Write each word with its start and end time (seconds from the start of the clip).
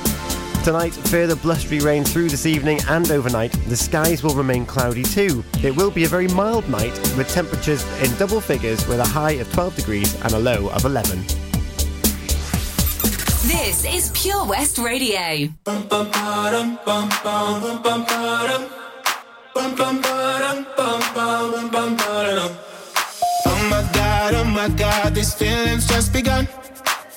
Tonight, 0.65 0.93
further 0.93 1.34
blustery 1.34 1.81
rain 1.81 2.05
through 2.05 2.28
this 2.28 2.47
evening 2.47 2.78
and 2.88 3.10
overnight. 3.10 3.50
The 3.69 3.77
skies 3.77 4.22
will 4.22 4.34
remain 4.34 4.65
cloudy 4.65 5.03
too. 5.03 5.43
It 5.62 5.75
will 5.75 5.91
be 5.91 6.05
a 6.05 6.09
very 6.09 6.28
mild 6.28 6.69
night 6.69 6.93
with 7.16 7.28
temperatures 7.28 7.84
in 8.00 8.16
double 8.16 8.41
figures 8.41 8.87
with 8.87 9.00
a 9.00 9.05
high 9.05 9.33
of 9.33 9.53
12 9.53 9.75
degrees 9.75 10.15
and 10.22 10.33
a 10.33 10.38
low 10.38 10.69
of 10.71 10.84
11. 10.84 11.19
This 13.44 13.84
is 13.84 14.12
Pure 14.15 14.47
West 14.47 14.78
Radio. 14.78 15.49
Oh 23.45 23.68
my 23.68 23.91
god, 23.92 24.34
oh 24.34 24.45
my 24.45 24.68
god, 24.68 25.15
these 25.15 25.34
feelings 25.34 25.89
just 25.89 26.13
begun. 26.13 26.47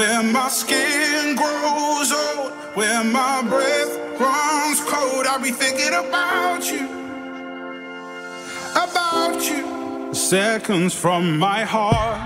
When 0.00 0.32
my 0.32 0.48
skin 0.48 1.36
grows 1.36 2.10
old, 2.10 2.52
when 2.74 3.12
my 3.12 3.42
breath 3.42 3.98
runs 4.18 4.80
cold, 4.80 5.26
I'll 5.26 5.42
be 5.42 5.50
thinking 5.50 5.92
about 5.92 6.64
you, 6.72 6.86
about 8.70 9.42
you. 9.44 10.14
Seconds 10.14 10.94
from 10.94 11.36
my 11.36 11.64
heart, 11.64 12.18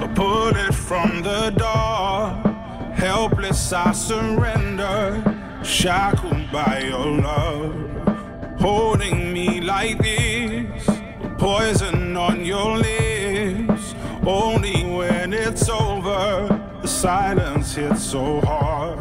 a 0.00 0.06
bullet 0.06 0.72
from 0.72 1.22
the 1.22 1.50
dark. 1.50 2.46
Helpless, 2.94 3.72
I 3.72 3.90
surrender, 3.90 5.24
shackled 5.64 6.52
by 6.52 6.84
your 6.88 7.20
love. 7.20 8.60
Holding 8.60 9.32
me 9.32 9.60
like 9.60 9.98
this, 9.98 10.88
poison 11.36 12.16
on 12.16 12.44
your 12.44 12.78
lips. 12.78 13.96
Only 14.24 14.84
when 14.84 15.32
it's 15.32 15.68
over, 15.68 16.61
the 16.82 16.88
silence 16.88 17.76
hit 17.76 17.96
so 17.96 18.40
hard. 18.40 18.98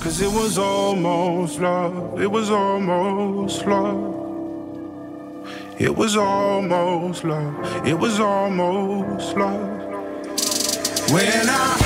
Cause 0.00 0.20
it 0.20 0.30
was 0.30 0.58
almost 0.58 1.58
love, 1.58 2.20
it 2.20 2.30
was 2.30 2.50
almost 2.50 3.66
love. 3.66 4.12
It 5.78 5.94
was 5.94 6.16
almost 6.16 7.24
love. 7.24 7.86
It 7.86 7.98
was 7.98 8.20
almost 8.20 9.36
love. 9.36 9.68
When 11.10 11.48
I 11.48 11.85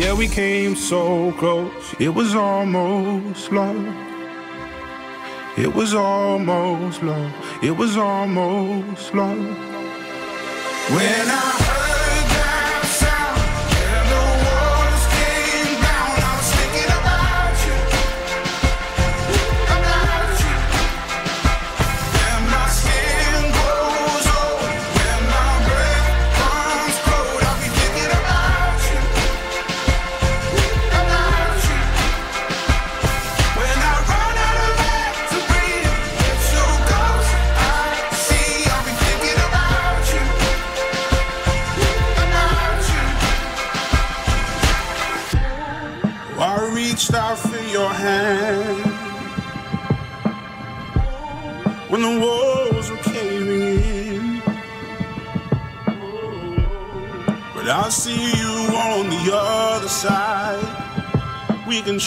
Yeah, 0.00 0.14
we 0.14 0.28
came 0.28 0.76
so 0.76 1.30
close, 1.32 1.94
it 1.98 2.08
was 2.08 2.34
almost 2.34 3.52
love. 3.52 3.84
It 5.58 5.74
was 5.74 5.92
almost 5.92 7.02
love. 7.02 7.34
It 7.62 7.72
was 7.72 7.98
almost 7.98 9.14
love. 9.14 9.36
When 10.88 11.26
I 11.28 11.79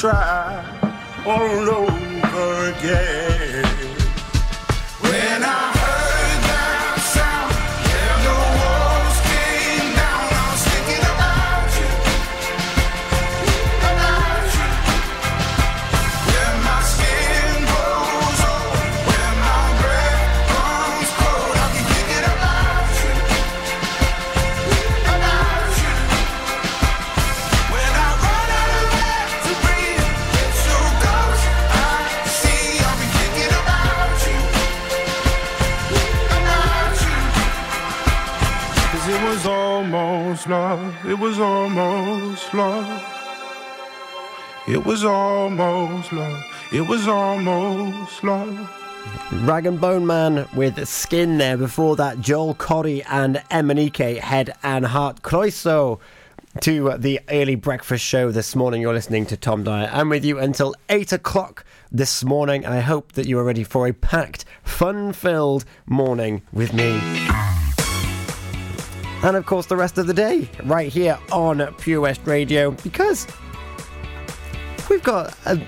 try 0.04 0.62
all 1.26 1.70
over 1.70 2.72
again. 2.72 3.13
Was 44.94 45.06
almost 45.06 46.14
love. 46.14 46.46
It 46.72 46.82
was 46.82 47.08
almost 47.08 48.24
love. 48.24 48.56
Rag'n'Bone 49.44 50.06
Man 50.06 50.48
with 50.56 50.88
Skin 50.88 51.40
there. 51.40 51.58
Before 51.58 51.96
that, 51.96 52.22
Joel 52.22 52.54
Corry 52.54 53.04
and 53.10 53.38
MNEK, 53.50 54.20
Head 54.20 54.54
and 54.62 54.86
Heart. 54.86 55.24
Croeso 55.24 56.00
to 56.60 56.96
the 57.00 57.20
early 57.30 57.56
breakfast 57.56 58.06
show 58.06 58.30
this 58.30 58.56
morning. 58.56 58.84
You're 58.84 58.94
listening 58.94 59.26
to 59.26 59.36
Tom 59.36 59.64
Dyer. 59.64 59.90
I'm 59.92 60.10
with 60.10 60.24
you 60.24 60.38
until 60.38 60.76
8 60.90 61.12
o'clock 61.12 61.66
this 61.92 62.24
morning, 62.24 62.64
and 62.64 62.72
I 62.72 62.82
hope 62.82 63.14
that 63.14 63.26
you 63.26 63.40
are 63.40 63.44
ready 63.44 63.64
for 63.64 63.88
a 63.88 63.94
packed, 63.94 64.46
fun 64.64 65.12
filled 65.12 65.66
morning 65.88 66.44
with 66.52 66.72
me. 66.72 67.00
And 69.24 69.36
of 69.36 69.48
course, 69.48 69.66
the 69.66 69.76
rest 69.76 69.98
of 69.98 70.06
the 70.06 70.14
day, 70.14 70.48
right 70.66 70.94
here 70.94 71.18
on 71.32 71.74
Pure 71.80 72.02
West 72.02 72.22
Radio, 72.26 72.70
because 72.72 73.26
we've 74.90 75.04
got 75.04 75.36
a, 75.46 75.62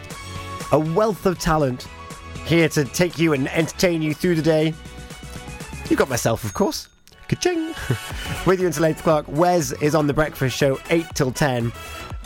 a 0.71 0.79
wealth 0.79 1.25
of 1.25 1.39
talent 1.39 1.87
here 2.45 2.69
to 2.69 2.85
take 2.85 3.17
you 3.17 3.33
and 3.33 3.47
entertain 3.49 4.01
you 4.01 4.13
through 4.13 4.35
the 4.35 4.41
day. 4.41 4.73
You've 5.89 5.99
got 5.99 6.09
myself, 6.09 6.43
of 6.43 6.53
course. 6.53 6.89
Ka-ching! 7.27 7.67
With 8.45 8.59
you 8.59 8.67
until 8.67 8.85
8 8.85 8.99
o'clock. 8.99 9.25
Wes 9.27 9.71
is 9.73 9.95
on 9.95 10.07
the 10.07 10.13
breakfast 10.13 10.55
show 10.55 10.79
8 10.89 11.05
till 11.13 11.31
10. 11.31 11.71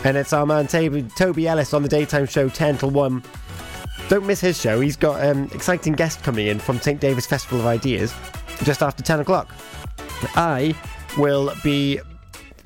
And 0.03 0.17
it's 0.17 0.33
our 0.33 0.45
man 0.45 0.67
Toby, 0.67 1.47
Ellis 1.47 1.73
on 1.73 1.83
the 1.83 1.89
daytime 1.89 2.25
show 2.25 2.49
10 2.49 2.77
till 2.79 2.89
1. 2.89 3.23
Don't 4.07 4.25
miss 4.25 4.41
his 4.41 4.59
show. 4.59 4.79
He's 4.79 4.95
got 4.97 5.21
an 5.21 5.43
um, 5.43 5.49
exciting 5.53 5.93
guest 5.93 6.23
coming 6.23 6.47
in 6.47 6.59
from 6.59 6.79
St. 6.79 6.99
David's 6.99 7.27
Festival 7.27 7.59
of 7.59 7.65
Ideas 7.65 8.13
just 8.63 8.81
after 8.81 9.03
10 9.03 9.19
o'clock. 9.21 9.53
I 10.35 10.75
will 11.17 11.53
be 11.63 11.99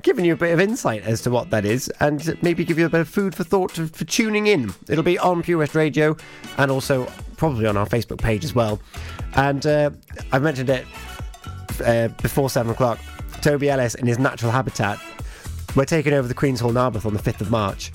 giving 0.04 0.24
you 0.24 0.34
a 0.34 0.36
bit 0.36 0.52
of 0.52 0.60
insight 0.60 1.02
as 1.02 1.22
to 1.22 1.30
what 1.30 1.50
that 1.50 1.64
is 1.64 1.88
and 1.98 2.40
maybe 2.42 2.62
give 2.62 2.78
you 2.78 2.86
a 2.86 2.90
bit 2.90 3.00
of 3.00 3.08
food 3.08 3.34
for 3.34 3.42
thought 3.42 3.72
for, 3.72 4.04
tuning 4.04 4.46
in. 4.46 4.72
It'll 4.88 5.02
be 5.02 5.18
on 5.18 5.42
Pure 5.42 5.58
West 5.58 5.74
Radio 5.74 6.14
and 6.58 6.70
also 6.70 7.10
probably 7.38 7.66
on 7.66 7.76
our 7.76 7.86
Facebook 7.86 8.18
page 8.18 8.44
as 8.44 8.54
well. 8.54 8.78
And 9.34 9.66
uh, 9.66 9.90
I 10.30 10.38
mentioned 10.38 10.68
it 10.68 10.86
uh, 11.84 12.08
before 12.22 12.50
seven 12.50 12.70
o'clock. 12.70 13.00
Toby 13.40 13.70
Ellis 13.70 13.94
in 13.94 14.06
his 14.06 14.18
natural 14.18 14.52
habitat. 14.52 15.00
We're 15.74 15.86
taking 15.86 16.12
over 16.12 16.28
the 16.28 16.34
Queen's 16.34 16.60
Hall 16.60 16.70
Narberth 16.70 17.06
on 17.06 17.14
the 17.14 17.22
5th 17.22 17.40
of 17.40 17.50
March. 17.50 17.90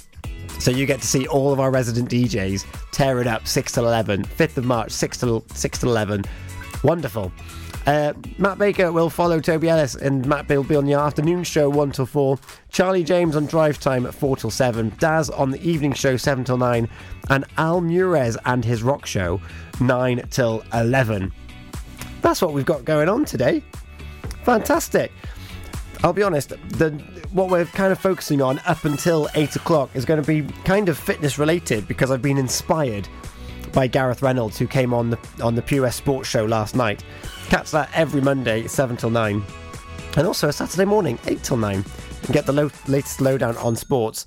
So 0.60 0.72
you 0.72 0.86
get 0.86 1.00
to 1.02 1.08
see 1.08 1.28
all 1.28 1.54
of 1.54 1.60
our 1.60 1.72
resident 1.72 2.10
DJs 2.10 2.66
tear 2.92 3.22
it 3.22 3.28
up 3.28 3.48
6 3.48 3.72
to 3.74 3.82
11. 3.82 4.26
5th 4.26 4.58
of 4.58 4.66
March, 4.66 4.92
6 4.92 5.18
to 5.20 5.44
6 5.54 5.80
till 5.80 5.90
11. 5.90 6.26
Wonderful. 6.84 7.32
Uh, 7.86 8.14
Matt 8.38 8.58
Baker 8.58 8.92
will 8.92 9.10
follow 9.10 9.40
Toby 9.40 9.70
Ellis, 9.70 9.96
and 9.96 10.26
Matt 10.26 10.48
will 10.50 10.64
be 10.64 10.76
on 10.76 10.86
the 10.86 10.94
afternoon 10.94 11.44
show 11.44 11.70
1 11.70 11.92
till 11.92 12.06
4. 12.06 12.38
Charlie 12.70 13.04
James 13.04 13.36
on 13.36 13.46
drive 13.46 13.80
time 13.80 14.06
at 14.06 14.14
4 14.14 14.38
till 14.38 14.52
7. 14.52 14.94
Daz 15.00 15.30
on 15.30 15.52
the 15.52 15.62
evening 15.68 15.94
show 15.94 16.18
7 16.18 16.44
till 16.44 16.58
9. 16.58 16.88
And 17.30 17.46
Al 17.58 17.82
Mures 17.82 18.38
and 18.46 18.64
his 18.64 18.84
rock 18.84 19.06
show 19.06 19.42
9 19.80 20.28
till 20.30 20.64
11. 20.74 21.32
That's 22.22 22.42
what 22.42 22.54
we've 22.54 22.66
got 22.66 22.86
going 22.86 23.10
on 23.10 23.26
today. 23.26 23.64
Fantastic. 24.44 25.12
I'll 26.04 26.14
be 26.14 26.24
honest, 26.24 26.50
the 26.50 26.92
what 27.32 27.50
we're 27.50 27.66
kind 27.66 27.92
of 27.92 28.00
focusing 28.00 28.42
on 28.42 28.60
up 28.66 28.86
until 28.86 29.30
8 29.36 29.56
o'clock 29.56 29.90
is 29.94 30.06
going 30.06 30.22
to 30.22 30.28
be 30.28 30.52
kind 30.64 30.90
of 30.90 30.98
fitness 30.98 31.38
related 31.38 31.88
because 31.88 32.10
I've 32.10 32.22
been 32.22 32.38
inspired 32.38 33.08
by 33.74 33.88
Gareth 33.88 34.22
Reynolds, 34.22 34.58
who 34.58 34.68
came 34.68 34.94
on 34.94 35.10
the 35.10 35.20
on 35.44 35.56
the 35.56 35.62
Pure 35.62 35.92
Sports 35.92 36.30
Show 36.30 36.46
last 36.46 36.76
night. 36.76 37.04
Catch 37.50 37.72
that 37.72 37.90
every 37.94 38.22
Monday, 38.22 38.68
7 38.68 38.96
till 38.98 39.10
9. 39.10 39.44
And 40.18 40.28
also 40.28 40.50
a 40.50 40.54
Saturday 40.54 40.86
morning, 40.86 41.18
8 41.28 41.44
till 41.44 41.58
9. 41.58 41.74
And 41.76 42.34
get 42.34 42.46
the 42.46 42.54
lo- 42.54 42.72
latest 42.88 43.22
lowdown 43.22 43.58
on 43.58 43.76
sports. 43.76 44.26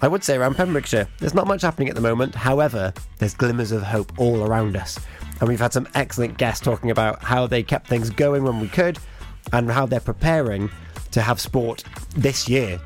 I 0.00 0.08
would 0.08 0.24
say 0.24 0.36
around 0.36 0.56
Pembrokeshire, 0.56 1.06
there's 1.18 1.34
not 1.34 1.46
much 1.46 1.62
happening 1.62 1.88
at 1.88 1.94
the 1.94 2.00
moment. 2.00 2.34
However, 2.34 2.92
there's 3.18 3.34
glimmers 3.34 3.72
of 3.72 3.82
hope 3.82 4.12
all 4.18 4.44
around 4.44 4.76
us. 4.76 4.98
And 5.40 5.48
we've 5.48 5.60
had 5.60 5.72
some 5.72 5.88
excellent 5.94 6.38
guests 6.38 6.64
talking 6.64 6.90
about 6.90 7.22
how 7.22 7.46
they 7.46 7.62
kept 7.62 7.88
things 7.88 8.10
going 8.10 8.42
when 8.44 8.60
we 8.60 8.68
could 8.68 8.98
and 9.52 9.70
how 9.70 9.86
they're 9.86 10.00
preparing 10.00 10.70
to 11.12 11.20
have 11.20 11.40
sport 11.40 11.84
this 12.16 12.48
year. 12.48 12.80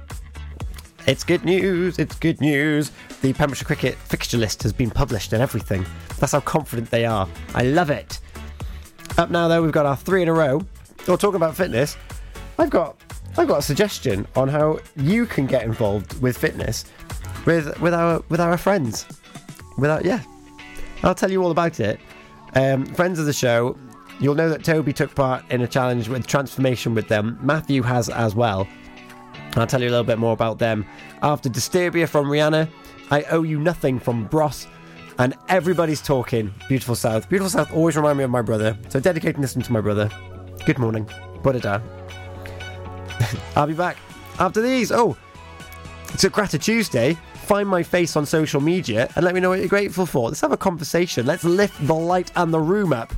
It's 1.07 1.23
good 1.23 1.45
news, 1.45 2.01
it's 2.01 2.17
good 2.17 2.41
news. 2.41 2.91
The 3.23 3.33
Pembrokeshire 3.33 3.65
Cricket 3.65 3.95
fixture 3.95 4.39
list 4.39 4.65
has 4.65 4.73
been 4.73 4.91
published 4.91 5.33
and 5.33 5.41
everything. 5.41 5.87
That's 6.19 6.33
how 6.33 6.41
confident 6.41 6.91
they 6.91 7.05
are. 7.05 7.29
I 7.55 7.63
love 7.63 7.91
it. 7.91 8.19
Up 9.17 9.31
now, 9.31 9.47
though, 9.47 9.63
we've 9.63 9.71
got 9.71 9.87
our 9.87 9.97
three 9.97 10.23
in 10.23 10.29
a 10.29 10.33
row. 10.33 10.67
We're 11.07 11.17
talking 11.17 11.37
about 11.37 11.57
fitness. 11.57 11.97
I've 12.59 12.71
got 12.71 13.01
I've 13.39 13.47
got 13.47 13.61
a 13.61 13.63
suggestion 13.63 14.27
on 14.35 14.49
how 14.49 14.81
you 14.97 15.27
can 15.27 15.47
get 15.47 15.63
involved 15.63 16.21
with 16.21 16.37
fitness 16.37 16.87
with 17.45 17.81
with 17.81 17.95
our 17.95 18.25
with 18.29 18.41
our 18.41 18.59
friends. 18.59 19.07
Without 19.79 20.05
yeah, 20.05 20.23
I'll 21.05 21.15
tell 21.15 21.31
you 21.31 21.41
all 21.41 21.53
about 21.53 21.79
it. 21.79 22.01
Um, 22.55 22.85
friends 22.85 23.21
of 23.21 23.27
the 23.27 23.33
show, 23.33 23.79
you'll 24.19 24.35
know 24.35 24.49
that 24.49 24.65
Toby 24.65 24.93
took 24.93 25.15
part 25.15 25.45
in 25.53 25.61
a 25.61 25.69
challenge 25.69 26.09
with 26.09 26.27
transformation 26.27 26.95
with 26.95 27.07
them. 27.07 27.39
Matthew 27.43 27.83
has 27.83 28.09
as 28.09 28.35
well. 28.35 28.67
I'll 29.61 29.67
tell 29.67 29.81
you 29.81 29.89
a 29.89 29.91
little 29.91 30.05
bit 30.05 30.19
more 30.19 30.33
about 30.33 30.59
them 30.59 30.87
after 31.23 31.49
Disturbia 31.49 32.09
from 32.09 32.27
Rihanna. 32.27 32.69
I 33.11 33.23
owe 33.25 33.43
you 33.43 33.59
nothing 33.61 33.99
from 33.99 34.27
Bros 34.27 34.67
and 35.19 35.35
everybody's 35.49 36.03
talking 36.03 36.53
Beautiful 36.69 36.95
South. 36.95 37.29
Beautiful 37.29 37.51
South 37.51 37.73
always 37.73 37.97
remind 37.97 38.19
me 38.19 38.25
of 38.25 38.31
my 38.31 38.43
brother, 38.43 38.77
so 38.89 39.01
dedicating 39.01 39.41
this 39.41 39.55
one 39.55 39.63
to 39.63 39.73
my 39.73 39.81
brother. 39.81 40.11
Good 40.65 40.79
morning. 40.79 41.09
Buddha 41.43 41.83
I'll 43.57 43.67
be 43.67 43.75
back 43.75 43.97
after 44.39 44.61
these. 44.61 44.93
Oh, 44.93 45.17
it's 46.13 46.25
a 46.25 46.31
Gratitude 46.31 46.63
Tuesday. 46.63 47.17
Find 47.45 47.69
my 47.69 47.83
face 47.83 48.17
on 48.17 48.27
social 48.27 48.61
media 48.61 49.09
and 49.15 49.25
let 49.25 49.35
me 49.35 49.41
know 49.41 49.51
what 49.51 49.61
you're 49.61 49.69
grateful 49.69 50.07
for. 50.07 50.29
Let's 50.29 50.41
have 50.41 50.53
a 50.53 50.57
conversation. 50.57 51.27
Let's 51.27 51.45
lift 51.45 51.87
the 51.87 51.95
light 51.95 52.33
and 52.35 52.53
the 52.53 52.59
room 52.59 52.93
up 52.93 53.13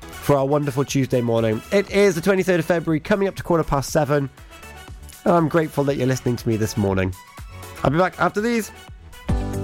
for 0.00 0.36
our 0.36 0.46
wonderful 0.46 0.84
Tuesday 0.84 1.20
morning. 1.20 1.60
It 1.72 1.90
is 1.90 2.14
the 2.14 2.20
23rd 2.20 2.60
of 2.60 2.64
February, 2.64 3.00
coming 3.00 3.26
up 3.26 3.34
to 3.36 3.42
quarter 3.42 3.64
past 3.64 3.90
seven. 3.90 4.30
And 5.24 5.34
I'm 5.34 5.48
grateful 5.48 5.84
that 5.84 5.96
you're 5.96 6.06
listening 6.06 6.36
to 6.36 6.48
me 6.48 6.56
this 6.56 6.76
morning. 6.76 7.14
I'll 7.82 7.90
be 7.90 7.98
back 7.98 8.18
after 8.20 8.40
these. 8.40 8.70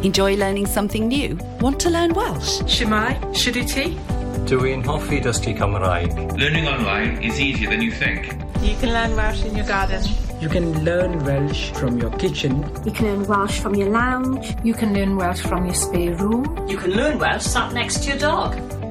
Enjoy 0.02 0.34
learning 0.36 0.66
something 0.66 1.08
new? 1.08 1.38
Want 1.60 1.78
to 1.80 1.90
learn 1.90 2.14
Welsh? 2.14 2.60
Shwmae, 2.62 3.20
Shuduti? 3.34 3.98
Dwi'n 4.46 4.82
hoffi 4.82 5.20
dysgu 5.20 5.52
Cymraeg. 5.58 6.38
Learning 6.38 6.66
online 6.66 7.22
is 7.22 7.38
easier 7.38 7.68
than 7.68 7.82
you 7.82 7.92
think. 7.92 8.32
You 8.62 8.74
can 8.76 8.94
learn 8.94 9.14
Welsh 9.14 9.44
in 9.44 9.54
your 9.54 9.66
garden. 9.66 10.02
You 10.40 10.48
can 10.48 10.82
learn 10.84 11.22
Welsh 11.26 11.70
from 11.72 11.98
your 11.98 12.10
kitchen. 12.12 12.64
You 12.86 12.92
can 12.92 13.06
learn 13.06 13.26
Welsh 13.26 13.60
from 13.60 13.74
your 13.74 13.90
lounge. 13.90 14.56
You 14.64 14.72
can 14.72 14.94
learn 14.94 15.16
Welsh 15.16 15.42
from 15.42 15.66
your 15.66 15.74
spare 15.74 16.14
room. 16.14 16.66
You 16.68 16.78
can 16.78 16.92
learn 16.92 17.18
Welsh 17.18 17.42
sat 17.42 17.74
next 17.74 18.04
to 18.04 18.08
your 18.10 18.18
dog. 18.18 18.79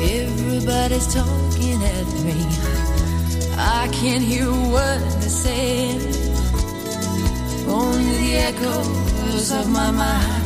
Everybody's 0.00 1.12
talking 1.12 1.82
at 1.82 2.06
me. 2.24 2.38
I 3.56 3.88
can't 3.92 4.22
hear 4.22 4.46
what 4.46 5.00
they're 5.20 5.28
saying. 5.28 6.00
Only 7.66 8.12
the 8.22 8.34
echoes 8.50 9.50
of 9.50 9.68
my 9.70 9.90
mind. 9.90 10.44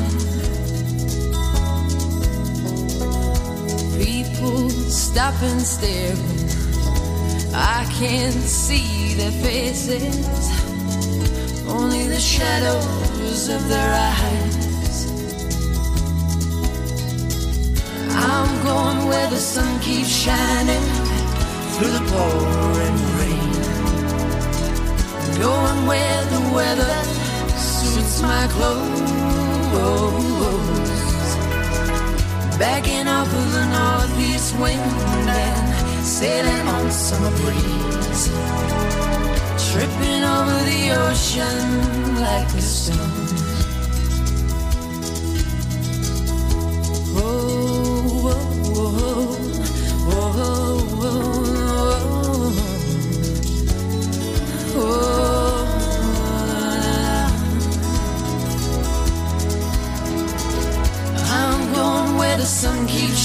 People 4.02 4.70
stop 4.70 5.34
and 5.42 5.60
stare. 5.60 6.16
I 7.54 7.86
can't 7.98 8.32
see 8.32 9.14
their 9.14 9.30
faces. 9.30 10.62
Only 11.68 12.06
the 12.08 12.18
shadows 12.18 13.48
of 13.50 13.68
their 13.68 13.92
eyes. 13.92 14.61
I'm 18.14 18.64
going 18.64 19.08
where 19.08 19.28
the 19.30 19.36
sun 19.36 19.80
keeps 19.80 20.08
shining 20.08 20.82
through 21.74 21.92
the 21.98 22.04
pouring 22.10 22.98
rain. 23.18 23.52
Going 25.38 25.86
where 25.86 26.24
the 26.34 26.40
weather 26.54 27.04
suits 27.56 28.22
my 28.22 28.46
clothes. 28.48 29.52
Backing 32.58 33.08
off 33.08 33.26
of 33.26 33.52
the 33.52 33.64
northeast 33.76 34.58
wind 34.58 34.80
and 35.28 36.04
sailing 36.04 36.68
on 36.68 36.90
summer 36.90 37.30
breeze. 37.40 38.28
Tripping 39.70 40.22
over 40.36 40.58
the 40.70 40.82
ocean 41.06 42.20
like 42.20 42.48
a 42.54 42.60
stone. 42.60 43.51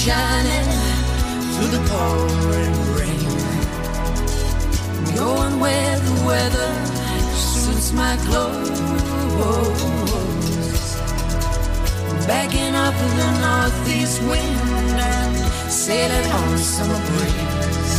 Shining 0.08 0.70
through 1.54 1.72
the 1.78 1.84
pouring 1.92 2.78
rain. 2.96 3.32
Going 5.20 5.56
where 5.60 5.96
the 6.08 6.16
weather 6.30 6.72
suits 7.36 7.92
my 7.92 8.16
clothes. 8.28 8.80
Backing 12.26 12.74
up 12.86 12.96
the 13.20 13.30
northeast 13.46 14.22
wind 14.30 14.98
and 15.14 15.36
sailing 15.84 16.28
on 16.42 16.58
summer 16.58 17.02
breeze. 17.10 17.98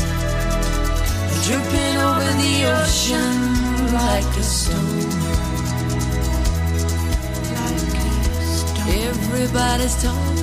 Dripping 1.44 1.97
over 2.09 2.31
the 2.42 2.55
ocean 2.79 3.37
like 4.01 4.31
a 4.42 4.47
stone. 4.57 5.29
Everybody's 9.09 10.03
talking 10.03 10.38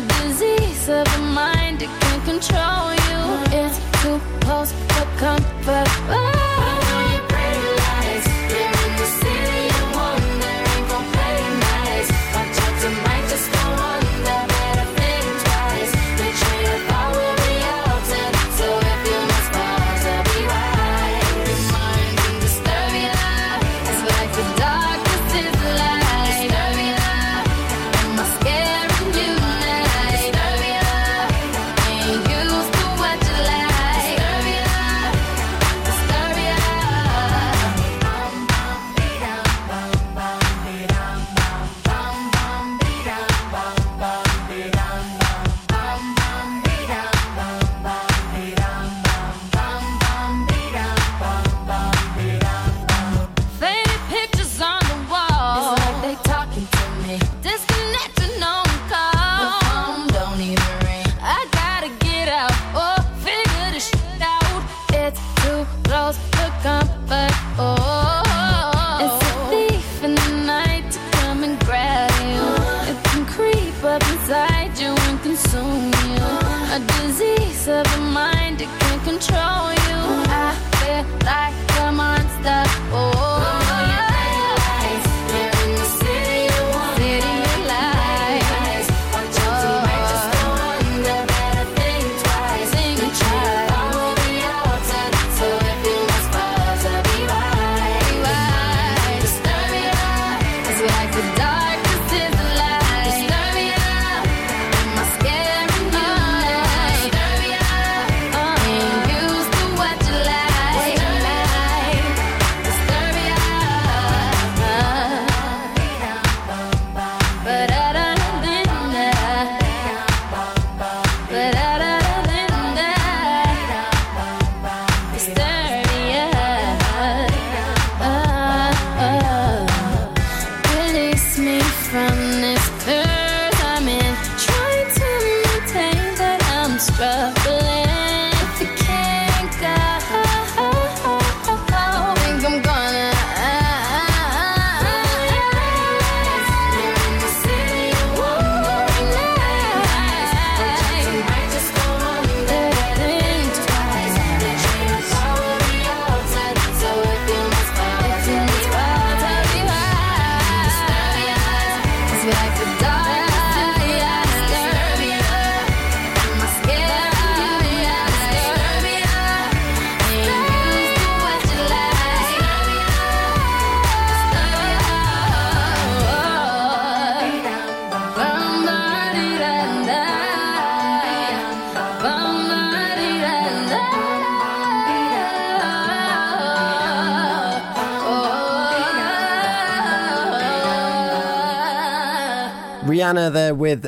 A 0.00 0.02
disease 0.02 0.88
of 0.88 1.04
the 1.12 1.18
mind, 1.18 1.59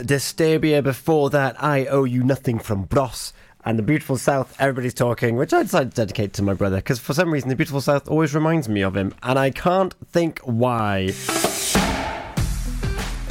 Disturbia. 0.03 0.83
Before 0.83 1.31
that, 1.31 1.63
I 1.63 1.87
Owe 1.87 2.05
You 2.05 2.23
Nothing 2.23 2.59
from 2.59 2.85
Bros. 2.85 3.33
And 3.65 3.79
the 3.79 3.83
Beautiful 3.83 4.17
South, 4.19 4.57
everybody's 4.59 4.95
talking, 4.95 5.37
which 5.37 5.53
I 5.53 5.63
decided 5.63 5.93
to 5.93 5.97
dedicate 5.97 6.33
to 6.35 6.43
my 6.43 6.53
brother 6.53 6.77
because 6.77 6.99
for 6.99 7.15
some 7.15 7.33
reason 7.33 7.49
the 7.49 7.55
Beautiful 7.55 7.81
South 7.81 8.09
always 8.09 8.35
reminds 8.35 8.69
me 8.69 8.83
of 8.83 8.97
him, 8.97 9.15
and 9.23 9.39
I 9.39 9.51
can't 9.51 9.95
think 10.11 10.41
why. 10.41 11.13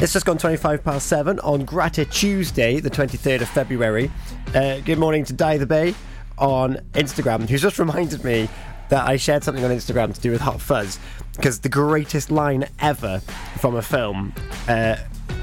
It's 0.01 0.13
just 0.13 0.25
gone 0.25 0.37
25 0.37 0.83
past 0.83 1.07
7 1.07 1.39
on 1.41 1.65
Grata 1.65 2.05
Tuesday, 2.05 2.79
the 2.79 2.89
23rd 2.89 3.41
of 3.41 3.49
February. 3.49 4.09
Uh, 4.55 4.79
good 4.79 4.97
morning 4.97 5.25
to 5.25 5.33
Di 5.33 5.57
the 5.57 5.65
Bay 5.65 5.93
on 6.37 6.75
Instagram, 6.93 7.47
who's 7.49 7.61
just 7.61 7.77
reminded 7.79 8.23
me 8.23 8.49
that 8.89 9.07
I 9.07 9.17
shared 9.17 9.43
something 9.43 9.63
on 9.63 9.71
Instagram 9.71 10.13
to 10.13 10.19
do 10.19 10.31
with 10.31 10.41
Hot 10.41 10.59
Fuzz 10.59 10.97
because 11.35 11.59
the 11.59 11.69
greatest 11.69 12.31
line 12.31 12.67
ever 12.79 13.19
from 13.59 13.75
a 13.75 13.81
film 13.81 14.33
uh, 14.67 14.97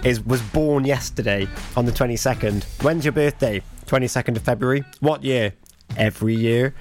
is 0.04 0.24
was 0.24 0.42
born 0.42 0.84
yesterday 0.84 1.48
on 1.76 1.84
the 1.84 1.92
22nd. 1.92 2.64
When's 2.82 3.04
your 3.04 3.12
birthday? 3.12 3.62
22nd 3.86 4.36
of 4.36 4.42
February. 4.42 4.84
What 5.00 5.24
year? 5.24 5.54
Every 5.96 6.34
year. 6.34 6.74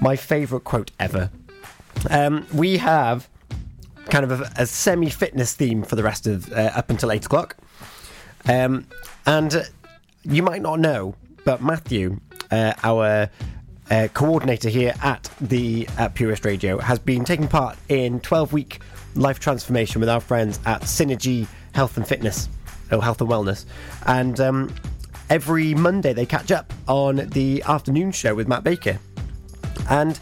My 0.00 0.16
favourite 0.16 0.64
quote 0.64 0.90
ever. 0.98 1.30
Um, 2.10 2.46
we 2.52 2.78
have 2.78 3.28
kind 4.06 4.24
of 4.30 4.40
a, 4.40 4.52
a 4.56 4.66
semi 4.66 5.10
fitness 5.10 5.54
theme 5.54 5.82
for 5.82 5.96
the 5.96 6.02
rest 6.02 6.26
of 6.26 6.52
uh, 6.52 6.70
up 6.74 6.90
until 6.90 7.10
8 7.10 7.24
o'clock. 7.26 7.56
Um, 8.46 8.86
and 9.26 9.54
uh, 9.54 9.62
you 10.22 10.42
might 10.42 10.62
not 10.62 10.80
know, 10.80 11.14
but 11.44 11.62
Matthew, 11.62 12.20
uh, 12.50 12.74
our 12.82 13.30
uh, 13.90 14.08
coordinator 14.14 14.68
here 14.68 14.94
at 15.02 15.30
the 15.40 15.88
at 15.98 16.14
Pure 16.14 16.30
West 16.30 16.44
Radio, 16.44 16.78
has 16.78 16.98
been 16.98 17.24
taking 17.24 17.48
part 17.48 17.76
in 17.88 18.20
12 18.20 18.52
week 18.52 18.80
life 19.14 19.38
transformation 19.38 20.00
with 20.00 20.08
our 20.08 20.20
friends 20.20 20.58
at 20.66 20.82
Synergy 20.82 21.46
Health 21.74 21.96
and 21.96 22.06
Fitness, 22.06 22.48
or 22.90 23.02
Health 23.02 23.20
and 23.20 23.30
Wellness. 23.30 23.64
And 24.06 24.38
um, 24.40 24.74
every 25.30 25.74
Monday 25.74 26.12
they 26.12 26.26
catch 26.26 26.50
up 26.50 26.72
on 26.88 27.16
the 27.30 27.62
afternoon 27.62 28.12
show 28.12 28.34
with 28.34 28.48
Matt 28.48 28.64
Baker. 28.64 28.98
And 29.88 30.18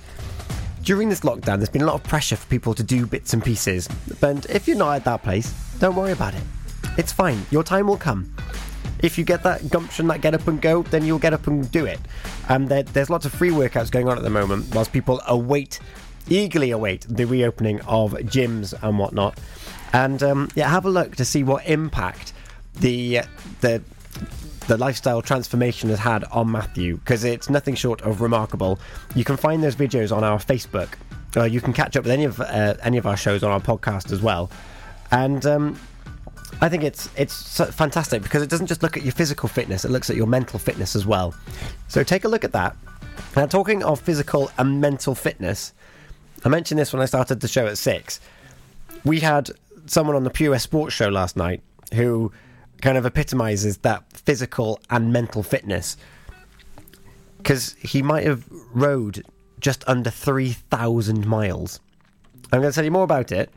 during 0.82 1.08
this 1.08 1.20
lockdown, 1.20 1.58
there's 1.58 1.68
been 1.68 1.82
a 1.82 1.86
lot 1.86 1.94
of 1.94 2.02
pressure 2.02 2.36
for 2.36 2.46
people 2.48 2.74
to 2.74 2.82
do 2.82 3.06
bits 3.06 3.32
and 3.32 3.44
pieces. 3.44 3.88
And 4.20 4.44
if 4.46 4.66
you're 4.66 4.76
not 4.76 4.96
at 4.96 5.04
that 5.04 5.22
place, 5.22 5.52
don't 5.78 5.94
worry 5.94 6.12
about 6.12 6.34
it. 6.34 6.42
It's 6.98 7.12
fine. 7.12 7.40
Your 7.50 7.62
time 7.62 7.86
will 7.86 7.96
come. 7.96 8.34
If 9.02 9.18
you 9.18 9.24
get 9.24 9.42
that 9.42 9.68
gumption, 9.70 10.06
that 10.08 10.20
get 10.20 10.34
up 10.34 10.46
and 10.46 10.60
go, 10.60 10.82
then 10.84 11.04
you'll 11.04 11.18
get 11.18 11.32
up 11.32 11.46
and 11.46 11.70
do 11.70 11.84
it. 11.84 12.00
And 12.48 12.68
there, 12.68 12.84
there's 12.84 13.10
lots 13.10 13.26
of 13.26 13.32
free 13.32 13.50
workouts 13.50 13.90
going 13.90 14.08
on 14.08 14.16
at 14.16 14.22
the 14.22 14.30
moment, 14.30 14.74
whilst 14.74 14.92
people 14.92 15.20
await, 15.26 15.80
eagerly 16.28 16.70
await 16.70 17.04
the 17.08 17.24
reopening 17.24 17.80
of 17.82 18.12
gyms 18.12 18.74
and 18.82 18.98
whatnot. 18.98 19.38
And 19.92 20.22
um, 20.22 20.48
yeah, 20.54 20.68
have 20.68 20.86
a 20.86 20.90
look 20.90 21.16
to 21.16 21.24
see 21.24 21.42
what 21.42 21.66
impact 21.66 22.32
the 22.80 23.20
the 23.60 23.82
the 24.68 24.76
lifestyle 24.76 25.20
transformation 25.20 25.90
has 25.90 25.98
had 25.98 26.24
on 26.24 26.50
Matthew 26.50 26.96
because 26.98 27.24
it's 27.24 27.50
nothing 27.50 27.74
short 27.74 28.00
of 28.02 28.20
remarkable. 28.20 28.78
You 29.14 29.24
can 29.24 29.36
find 29.36 29.62
those 29.62 29.76
videos 29.76 30.14
on 30.16 30.24
our 30.24 30.38
Facebook. 30.38 30.94
Uh, 31.36 31.44
you 31.44 31.60
can 31.60 31.72
catch 31.72 31.96
up 31.96 32.04
with 32.04 32.12
any 32.12 32.24
of 32.24 32.40
uh, 32.40 32.74
any 32.82 32.98
of 32.98 33.06
our 33.06 33.16
shows 33.16 33.42
on 33.42 33.50
our 33.50 33.60
podcast 33.60 34.12
as 34.12 34.22
well. 34.22 34.50
And 35.10 35.44
um, 35.44 35.78
I 36.62 36.68
think 36.68 36.84
it's 36.84 37.10
it's 37.16 37.60
fantastic 37.74 38.22
because 38.22 38.40
it 38.40 38.48
doesn't 38.48 38.68
just 38.68 38.84
look 38.84 38.96
at 38.96 39.02
your 39.02 39.12
physical 39.12 39.48
fitness; 39.48 39.84
it 39.84 39.90
looks 39.90 40.08
at 40.10 40.16
your 40.16 40.28
mental 40.28 40.60
fitness 40.60 40.94
as 40.94 41.04
well. 41.04 41.34
So 41.88 42.04
take 42.04 42.24
a 42.24 42.28
look 42.28 42.44
at 42.44 42.52
that. 42.52 42.76
Now, 43.36 43.46
talking 43.46 43.82
of 43.82 44.00
physical 44.00 44.50
and 44.58 44.80
mental 44.80 45.16
fitness, 45.16 45.72
I 46.44 46.48
mentioned 46.48 46.78
this 46.78 46.92
when 46.92 47.02
I 47.02 47.06
started 47.06 47.40
the 47.40 47.48
show 47.48 47.66
at 47.66 47.78
six. 47.78 48.20
We 49.04 49.18
had 49.18 49.50
someone 49.86 50.14
on 50.14 50.22
the 50.22 50.30
Pure 50.30 50.60
Sports 50.60 50.94
Show 50.94 51.08
last 51.08 51.36
night 51.36 51.62
who 51.94 52.30
kind 52.80 52.96
of 52.96 53.06
epitomizes 53.06 53.78
that 53.78 54.04
physical 54.12 54.80
and 54.88 55.12
mental 55.12 55.42
fitness 55.42 55.96
because 57.38 57.74
he 57.74 58.02
might 58.02 58.24
have 58.24 58.44
rode 58.72 59.24
just 59.58 59.82
under 59.88 60.10
3,000 60.10 61.26
miles. 61.26 61.80
I'm 62.52 62.60
going 62.60 62.70
to 62.70 62.74
tell 62.74 62.84
you 62.84 62.90
more 62.90 63.04
about 63.04 63.32
it 63.32 63.50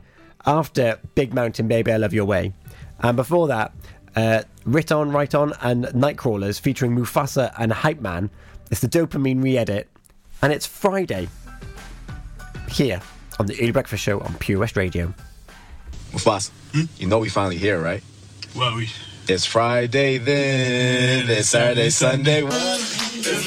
after 0.44 0.98
Big 1.14 1.32
Mountain 1.32 1.68
Baby 1.68 1.92
I 1.92 1.96
Love 1.96 2.12
Your 2.12 2.24
Way. 2.24 2.52
And 3.00 3.16
before 3.16 3.48
that, 3.48 3.72
uh, 4.14 4.42
Writ 4.64 4.90
On, 4.90 5.10
Right 5.12 5.34
On, 5.34 5.52
and 5.60 5.84
Nightcrawlers 5.86 6.60
featuring 6.60 6.96
Mufasa 6.96 7.52
and 7.58 7.72
Hype 7.72 8.00
Man. 8.00 8.30
It's 8.70 8.80
the 8.80 8.88
Dopamine 8.88 9.42
re 9.42 9.58
edit, 9.58 9.88
and 10.42 10.52
it's 10.52 10.66
Friday 10.66 11.28
here 12.68 13.00
on 13.38 13.46
the 13.46 13.54
Early 13.60 13.70
Breakfast 13.70 14.02
Show 14.02 14.20
on 14.20 14.34
Pure 14.34 14.58
West 14.60 14.76
Radio. 14.76 15.14
Mufasa, 16.12 16.50
you 16.98 17.06
know 17.06 17.18
we 17.18 17.28
finally 17.28 17.58
here, 17.58 17.80
right? 17.80 18.02
Well, 18.56 18.76
we. 18.76 18.88
It's 19.28 19.44
Friday 19.44 20.18
then, 20.18 21.28
it's 21.28 21.48
Saturday, 21.48 21.90
Sunday. 21.90 22.42
It's 22.44 23.46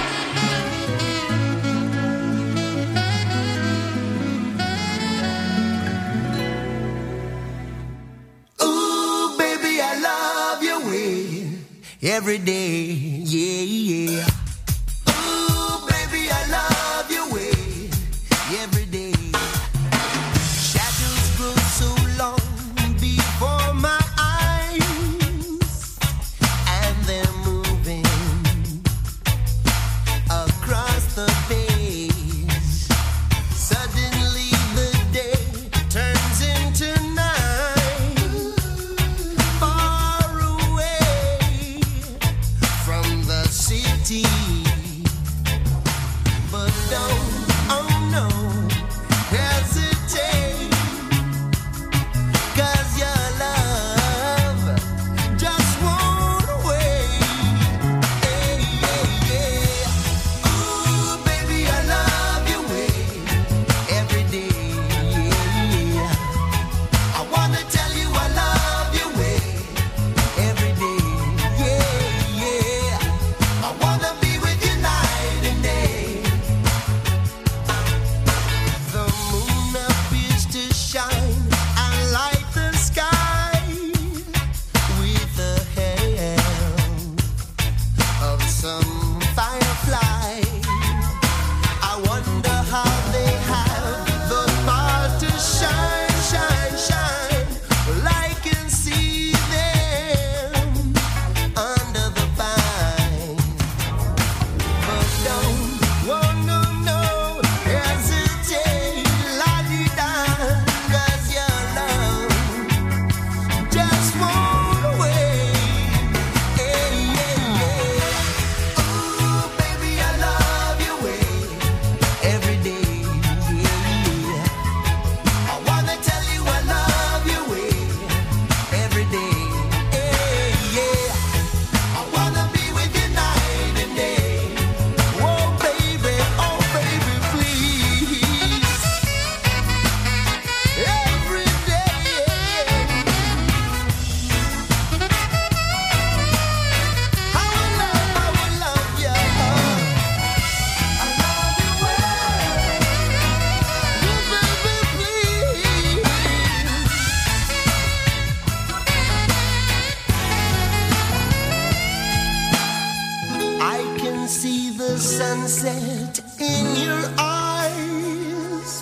Sunset 165.17 166.21
in 166.39 166.65
your 166.77 167.03
eyes, 167.17 168.81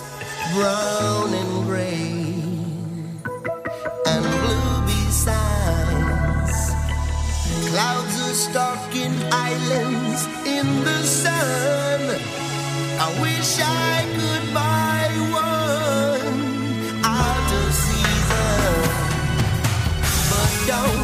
brown 0.54 1.34
and 1.34 1.64
gray, 1.66 2.44
and 4.06 4.22
blue 4.42 4.74
besides. 4.86 6.58
Clouds 7.70 8.14
are 8.26 8.38
stalking 8.46 9.14
islands 9.32 10.20
in 10.46 10.66
the 10.84 11.02
sun. 11.02 12.00
I 13.04 13.08
wish 13.20 13.50
I 13.60 14.06
could 14.16 14.54
buy 14.54 15.08
one 15.42 16.38
out 17.04 17.48
of 17.60 17.74
season, 17.74 18.76
but 20.30 20.52
don't. 20.68 20.99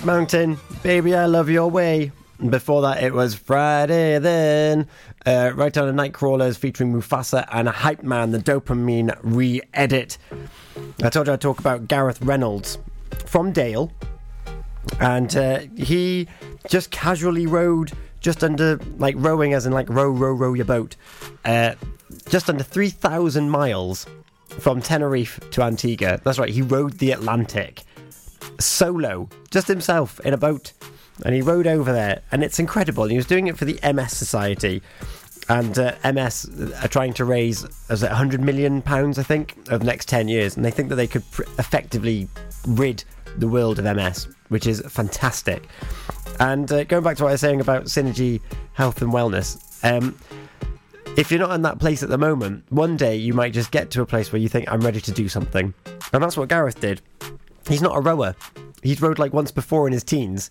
Big 0.00 0.06
Mountain, 0.06 0.56
Baby 0.82 1.14
I 1.14 1.26
Love 1.26 1.50
Your 1.50 1.68
Way. 1.68 2.10
Before 2.48 2.80
that, 2.80 3.02
it 3.02 3.12
was 3.12 3.34
Friday 3.34 4.18
then. 4.18 4.86
Uh, 5.26 5.52
right 5.54 5.76
on 5.76 5.94
the 5.94 6.02
Nightcrawlers 6.02 6.56
featuring 6.56 6.94
Mufasa 6.94 7.46
and 7.52 7.68
a 7.68 7.70
Hype 7.70 8.02
Man, 8.02 8.30
the 8.30 8.38
Dopamine 8.38 9.14
re 9.20 9.60
edit. 9.74 10.16
I 11.02 11.10
told 11.10 11.26
you 11.26 11.34
I'd 11.34 11.42
talk 11.42 11.58
about 11.58 11.86
Gareth 11.86 12.22
Reynolds 12.22 12.78
from 13.26 13.52
Dale. 13.52 13.92
And 15.00 15.36
uh, 15.36 15.60
he 15.76 16.28
just 16.66 16.90
casually 16.90 17.46
rowed 17.46 17.92
just 18.20 18.42
under, 18.42 18.80
like 18.96 19.16
rowing 19.18 19.52
as 19.52 19.66
in 19.66 19.72
like 19.72 19.90
row, 19.90 20.08
row, 20.08 20.32
row 20.32 20.54
your 20.54 20.64
boat, 20.64 20.96
uh, 21.44 21.74
just 22.30 22.48
under 22.48 22.64
3,000 22.64 23.50
miles 23.50 24.06
from 24.48 24.80
Tenerife 24.80 25.40
to 25.50 25.62
Antigua. 25.62 26.22
That's 26.24 26.38
right, 26.38 26.48
he 26.48 26.62
rowed 26.62 26.94
the 26.94 27.10
Atlantic 27.10 27.82
solo, 28.58 29.28
just 29.50 29.68
himself 29.68 30.20
in 30.20 30.34
a 30.34 30.38
boat. 30.38 30.72
And 31.24 31.34
he 31.34 31.42
rowed 31.42 31.66
over 31.66 31.92
there, 31.92 32.22
and 32.32 32.42
it's 32.42 32.58
incredible. 32.58 33.04
He 33.04 33.16
was 33.16 33.26
doing 33.26 33.46
it 33.46 33.58
for 33.58 33.64
the 33.64 33.78
MS 33.92 34.12
Society. 34.12 34.82
And 35.48 35.78
uh, 35.78 35.94
MS 36.04 36.48
are 36.82 36.88
trying 36.88 37.12
to 37.14 37.24
raise, 37.24 37.64
is 37.90 38.02
it 38.02 38.08
100 38.08 38.40
million 38.40 38.82
pounds, 38.82 39.18
I 39.18 39.22
think, 39.22 39.56
over 39.68 39.78
the 39.78 39.84
next 39.84 40.08
10 40.08 40.28
years. 40.28 40.56
And 40.56 40.64
they 40.64 40.70
think 40.70 40.88
that 40.90 40.94
they 40.94 41.08
could 41.08 41.28
pr- 41.30 41.42
effectively 41.58 42.28
rid 42.66 43.04
the 43.36 43.48
world 43.48 43.78
of 43.78 43.84
MS, 43.84 44.28
which 44.48 44.66
is 44.66 44.80
fantastic. 44.88 45.68
And 46.38 46.70
uh, 46.70 46.84
going 46.84 47.02
back 47.02 47.16
to 47.18 47.24
what 47.24 47.30
I 47.30 47.32
was 47.32 47.40
saying 47.40 47.60
about 47.60 47.84
Synergy 47.84 48.40
Health 48.74 49.02
and 49.02 49.12
Wellness, 49.12 49.58
um, 49.84 50.16
if 51.16 51.30
you're 51.30 51.40
not 51.40 51.50
in 51.52 51.62
that 51.62 51.78
place 51.78 52.02
at 52.02 52.08
the 52.08 52.18
moment, 52.18 52.64
one 52.70 52.96
day 52.96 53.16
you 53.16 53.34
might 53.34 53.52
just 53.52 53.72
get 53.72 53.90
to 53.90 54.02
a 54.02 54.06
place 54.06 54.32
where 54.32 54.40
you 54.40 54.48
think, 54.48 54.70
I'm 54.70 54.80
ready 54.80 55.00
to 55.00 55.12
do 55.12 55.28
something. 55.28 55.74
And 56.12 56.22
that's 56.22 56.36
what 56.36 56.48
Gareth 56.48 56.80
did. 56.80 57.02
He's 57.68 57.82
not 57.82 57.96
a 57.96 58.00
rower. 58.00 58.34
He's 58.82 59.00
rowed 59.00 59.18
like 59.18 59.32
once 59.32 59.50
before 59.50 59.86
in 59.86 59.92
his 59.92 60.04
teens. 60.04 60.50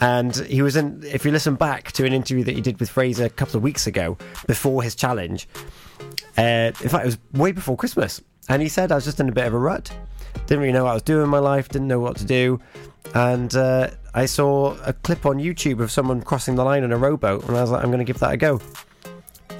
And 0.00 0.34
he 0.36 0.60
was 0.60 0.76
in, 0.76 1.02
if 1.04 1.24
you 1.24 1.30
listen 1.30 1.54
back 1.54 1.92
to 1.92 2.04
an 2.04 2.12
interview 2.12 2.44
that 2.44 2.54
he 2.54 2.60
did 2.60 2.80
with 2.80 2.90
Fraser 2.90 3.26
a 3.26 3.30
couple 3.30 3.56
of 3.56 3.62
weeks 3.62 3.86
ago, 3.86 4.18
before 4.46 4.82
his 4.82 4.94
challenge, 4.94 5.48
uh, 6.36 6.72
in 6.82 6.88
fact, 6.88 7.04
it 7.04 7.06
was 7.06 7.18
way 7.32 7.52
before 7.52 7.76
Christmas. 7.76 8.20
And 8.48 8.60
he 8.60 8.68
said, 8.68 8.92
I 8.92 8.96
was 8.96 9.04
just 9.04 9.20
in 9.20 9.28
a 9.28 9.32
bit 9.32 9.46
of 9.46 9.54
a 9.54 9.58
rut. 9.58 9.90
Didn't 10.46 10.60
really 10.60 10.72
know 10.72 10.84
what 10.84 10.90
I 10.90 10.94
was 10.94 11.02
doing 11.02 11.22
in 11.22 11.30
my 11.30 11.38
life, 11.38 11.68
didn't 11.68 11.88
know 11.88 12.00
what 12.00 12.16
to 12.16 12.24
do. 12.24 12.60
And 13.14 13.54
uh, 13.54 13.90
I 14.14 14.26
saw 14.26 14.76
a 14.84 14.92
clip 14.92 15.26
on 15.26 15.38
YouTube 15.38 15.80
of 15.80 15.90
someone 15.90 16.20
crossing 16.22 16.56
the 16.56 16.64
line 16.64 16.82
on 16.82 16.92
a 16.92 16.96
rowboat, 16.98 17.46
and 17.46 17.56
I 17.56 17.60
was 17.60 17.70
like, 17.70 17.82
I'm 17.82 17.90
going 17.90 18.04
to 18.04 18.04
give 18.04 18.18
that 18.18 18.32
a 18.32 18.36
go. 18.36 18.60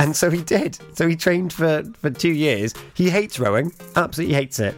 And 0.00 0.14
so 0.16 0.30
he 0.30 0.42
did. 0.42 0.78
So 0.94 1.06
he 1.06 1.14
trained 1.14 1.52
for, 1.52 1.84
for 2.00 2.10
two 2.10 2.32
years. 2.32 2.74
He 2.94 3.08
hates 3.08 3.38
rowing, 3.38 3.72
absolutely 3.94 4.34
hates 4.34 4.58
it. 4.58 4.74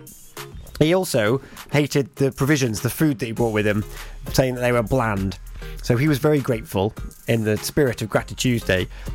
He 0.78 0.94
also 0.94 1.40
hated 1.72 2.14
the 2.16 2.32
provisions, 2.32 2.80
the 2.80 2.90
food 2.90 3.18
that 3.18 3.26
he 3.26 3.32
brought 3.32 3.52
with 3.52 3.66
him, 3.66 3.84
saying 4.32 4.54
that 4.56 4.60
they 4.60 4.72
were 4.72 4.82
bland. 4.82 5.38
So 5.82 5.96
he 5.96 6.08
was 6.08 6.18
very 6.18 6.40
grateful, 6.40 6.94
in 7.28 7.44
the 7.44 7.56
spirit 7.56 8.02
of 8.02 8.08
Gratitude 8.08 8.62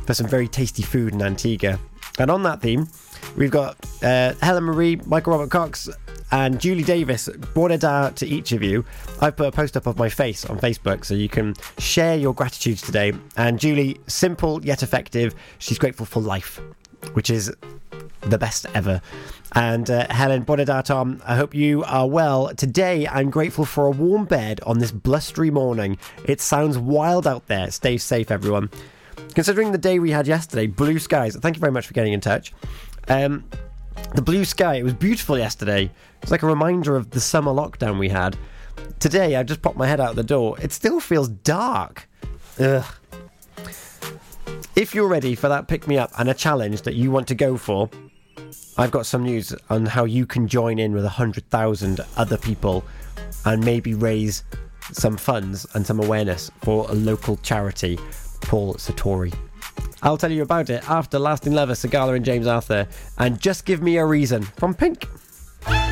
for 0.06 0.14
some 0.14 0.26
very 0.26 0.48
tasty 0.48 0.82
food 0.82 1.12
in 1.12 1.22
Antigua. 1.22 1.78
And 2.18 2.30
on 2.30 2.42
that 2.42 2.60
theme, 2.60 2.88
we've 3.36 3.50
got 3.50 3.76
uh, 4.02 4.34
Helen 4.42 4.64
Marie, 4.64 4.96
Michael 5.06 5.32
Robert 5.32 5.50
Cox, 5.50 5.88
and 6.30 6.60
Julie 6.60 6.82
Davis. 6.82 7.28
Bore 7.54 7.76
da 7.76 8.10
to 8.10 8.26
each 8.26 8.52
of 8.52 8.62
you. 8.62 8.84
I've 9.20 9.36
put 9.36 9.46
a 9.46 9.52
post 9.52 9.76
up 9.76 9.86
of 9.86 9.98
my 9.98 10.08
face 10.08 10.44
on 10.46 10.58
Facebook 10.58 11.04
so 11.04 11.14
you 11.14 11.28
can 11.28 11.54
share 11.78 12.16
your 12.16 12.34
gratitudes 12.34 12.82
today. 12.82 13.12
And 13.36 13.58
Julie, 13.58 14.00
simple 14.06 14.64
yet 14.64 14.82
effective. 14.82 15.34
She's 15.58 15.78
grateful 15.78 16.06
for 16.06 16.20
life, 16.20 16.60
which 17.12 17.30
is 17.30 17.52
the 18.22 18.38
best 18.38 18.66
ever. 18.74 19.00
And 19.54 19.90
uh, 19.90 20.06
Helen 20.10 20.44
Bodedatom, 20.44 21.20
I 21.26 21.36
hope 21.36 21.54
you 21.54 21.84
are 21.84 22.08
well. 22.08 22.54
Today, 22.54 23.06
I'm 23.06 23.30
grateful 23.30 23.64
for 23.64 23.86
a 23.86 23.90
warm 23.90 24.24
bed 24.24 24.60
on 24.64 24.78
this 24.78 24.92
blustery 24.92 25.50
morning. 25.50 25.98
It 26.24 26.40
sounds 26.40 26.78
wild 26.78 27.26
out 27.26 27.46
there. 27.48 27.70
Stay 27.70 27.98
safe, 27.98 28.30
everyone. 28.30 28.70
Considering 29.34 29.72
the 29.72 29.78
day 29.78 29.98
we 29.98 30.10
had 30.10 30.26
yesterday, 30.26 30.66
blue 30.66 30.98
skies. 30.98 31.36
Thank 31.36 31.56
you 31.56 31.60
very 31.60 31.72
much 31.72 31.86
for 31.86 31.94
getting 31.94 32.12
in 32.12 32.20
touch. 32.20 32.52
Um, 33.08 33.44
the 34.14 34.22
blue 34.22 34.44
sky, 34.44 34.76
it 34.76 34.84
was 34.84 34.94
beautiful 34.94 35.38
yesterday. 35.38 35.90
It's 36.22 36.30
like 36.30 36.42
a 36.42 36.46
reminder 36.46 36.96
of 36.96 37.10
the 37.10 37.20
summer 37.20 37.52
lockdown 37.52 37.98
we 37.98 38.08
had. 38.08 38.36
Today, 39.00 39.36
I 39.36 39.42
just 39.42 39.62
popped 39.62 39.76
my 39.76 39.86
head 39.86 40.00
out 40.00 40.16
the 40.16 40.22
door. 40.22 40.58
It 40.60 40.72
still 40.72 41.00
feels 41.00 41.28
dark. 41.28 42.08
Ugh. 42.58 42.84
If 44.74 44.94
you're 44.94 45.08
ready 45.08 45.34
for 45.34 45.48
that 45.48 45.68
pick 45.68 45.86
me 45.86 45.98
up 45.98 46.10
and 46.18 46.30
a 46.30 46.34
challenge 46.34 46.82
that 46.82 46.94
you 46.94 47.10
want 47.10 47.28
to 47.28 47.34
go 47.34 47.58
for, 47.58 47.90
I've 48.78 48.90
got 48.90 49.04
some 49.04 49.22
news 49.22 49.54
on 49.68 49.84
how 49.84 50.04
you 50.04 50.24
can 50.24 50.48
join 50.48 50.78
in 50.78 50.92
with 50.94 51.04
100,000 51.04 52.00
other 52.16 52.38
people 52.38 52.82
and 53.44 53.62
maybe 53.62 53.92
raise 53.92 54.44
some 54.92 55.16
funds 55.16 55.66
and 55.74 55.86
some 55.86 56.00
awareness 56.00 56.50
for 56.62 56.88
a 56.88 56.94
local 56.94 57.36
charity, 57.38 57.98
Paul 58.40 58.74
Sartori. 58.74 59.34
I'll 60.02 60.16
tell 60.16 60.32
you 60.32 60.42
about 60.42 60.70
it 60.70 60.88
after 60.88 61.18
Lasting 61.18 61.52
Lover, 61.52 61.74
Sigala 61.74 62.16
and 62.16 62.24
James 62.24 62.46
Arthur, 62.46 62.88
and 63.18 63.38
Just 63.40 63.66
Give 63.66 63.82
Me 63.82 63.98
a 63.98 64.06
Reason 64.06 64.42
from 64.42 64.74
Pink. 64.74 65.06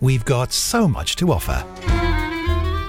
We've 0.00 0.24
got 0.24 0.52
so 0.52 0.86
much 0.86 1.16
to 1.16 1.32
offer. 1.32 1.64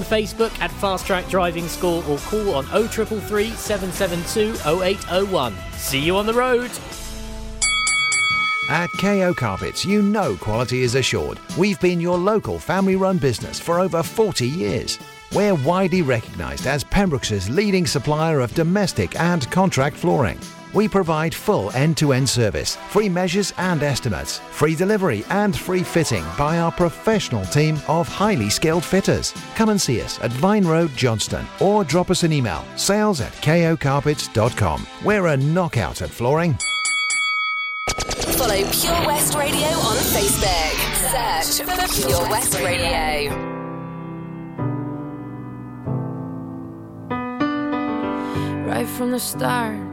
Facebook 0.00 0.58
at 0.60 0.70
Fast 0.72 1.06
Track 1.06 1.28
Driving 1.28 1.68
School 1.68 2.04
or 2.08 2.18
call 2.18 2.54
on 2.54 2.64
0333 2.64 3.50
772 3.50 4.54
0801. 4.82 5.54
See 5.72 6.00
you 6.00 6.16
on 6.16 6.26
the 6.26 6.34
road. 6.34 6.70
At 8.70 8.90
KO 9.00 9.32
Carpets, 9.32 9.86
you 9.86 10.02
know 10.02 10.36
quality 10.36 10.82
is 10.82 10.94
assured. 10.94 11.38
We've 11.56 11.80
been 11.80 12.00
your 12.00 12.18
local 12.18 12.58
family 12.58 12.96
run 12.96 13.16
business 13.16 13.58
for 13.58 13.80
over 13.80 14.02
40 14.02 14.46
years. 14.46 14.98
We're 15.34 15.54
widely 15.54 16.02
recognised 16.02 16.66
as 16.66 16.84
Pembroke's 16.84 17.48
leading 17.48 17.86
supplier 17.86 18.40
of 18.40 18.54
domestic 18.54 19.18
and 19.18 19.50
contract 19.50 19.96
flooring. 19.96 20.38
We 20.78 20.86
provide 20.86 21.34
full 21.34 21.72
end 21.72 21.96
to 21.96 22.12
end 22.12 22.28
service, 22.28 22.76
free 22.90 23.08
measures 23.08 23.52
and 23.58 23.82
estimates, 23.82 24.38
free 24.52 24.76
delivery 24.76 25.24
and 25.28 25.56
free 25.56 25.82
fitting 25.82 26.24
by 26.38 26.60
our 26.60 26.70
professional 26.70 27.44
team 27.46 27.80
of 27.88 28.06
highly 28.06 28.48
skilled 28.48 28.84
fitters. 28.84 29.34
Come 29.56 29.70
and 29.70 29.80
see 29.80 30.00
us 30.00 30.20
at 30.20 30.30
Vine 30.30 30.64
Road, 30.64 30.92
Johnston, 30.94 31.44
or 31.58 31.82
drop 31.82 32.10
us 32.10 32.22
an 32.22 32.32
email 32.32 32.64
sales 32.76 33.20
at 33.20 33.32
kocarpets.com. 33.42 34.86
We're 35.04 35.26
a 35.26 35.36
knockout 35.36 36.00
at 36.00 36.10
flooring. 36.10 36.56
Follow 38.38 38.62
Pure 38.70 39.04
West 39.04 39.34
Radio 39.34 39.66
on 39.66 39.96
Facebook. 40.14 40.78
Search 41.42 41.66
for 41.66 42.06
Pure 42.06 42.30
West 42.30 42.54
Radio. 42.60 43.58
Right 48.68 48.86
from 48.86 49.10
the 49.10 49.18
start, 49.18 49.87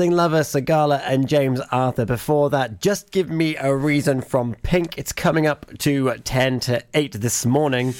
Lasting 0.00 0.16
Lover, 0.16 0.40
Sigala, 0.40 1.02
and 1.04 1.28
James 1.28 1.60
Arthur. 1.70 2.06
Before 2.06 2.48
that, 2.48 2.80
Just 2.80 3.10
Give 3.10 3.28
Me 3.28 3.54
a 3.56 3.76
Reason 3.76 4.22
from 4.22 4.56
Pink. 4.62 4.96
It's 4.96 5.12
coming 5.12 5.46
up 5.46 5.76
to 5.80 6.14
10 6.14 6.60
to 6.60 6.82
8 6.94 7.20
this 7.20 7.44
morning. 7.44 7.92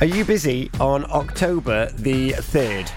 Are 0.00 0.06
you 0.06 0.24
busy 0.24 0.70
on 0.78 1.04
October 1.10 1.90
the 1.96 2.30
3rd? 2.30 2.92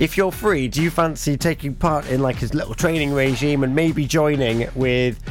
If 0.00 0.16
you're 0.16 0.32
free, 0.32 0.66
do 0.66 0.82
you 0.82 0.90
fancy 0.90 1.36
taking 1.36 1.76
part 1.76 2.10
in 2.10 2.20
like 2.20 2.38
his 2.38 2.52
little 2.52 2.74
training 2.74 3.12
regime 3.12 3.62
and 3.62 3.72
maybe 3.72 4.06
joining 4.06 4.68
with 4.74 5.22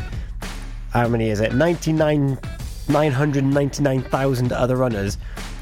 how 0.92 1.10
many 1.10 1.32
is 1.32 1.42
it? 1.42 1.54
99 1.54 2.40
999,000 2.88 4.54
other 4.54 4.78
runners 4.78 5.18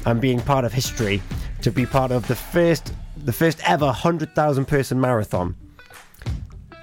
and 0.06 0.20
being 0.20 0.38
part 0.38 0.64
of 0.64 0.72
history 0.72 1.20
to 1.62 1.72
be 1.72 1.84
part 1.84 2.12
of 2.12 2.28
the 2.28 2.36
first 2.36 2.92
the 3.24 3.32
first 3.32 3.60
ever 3.68 3.86
100,000 3.86 4.64
person 4.66 5.00
marathon. 5.00 5.54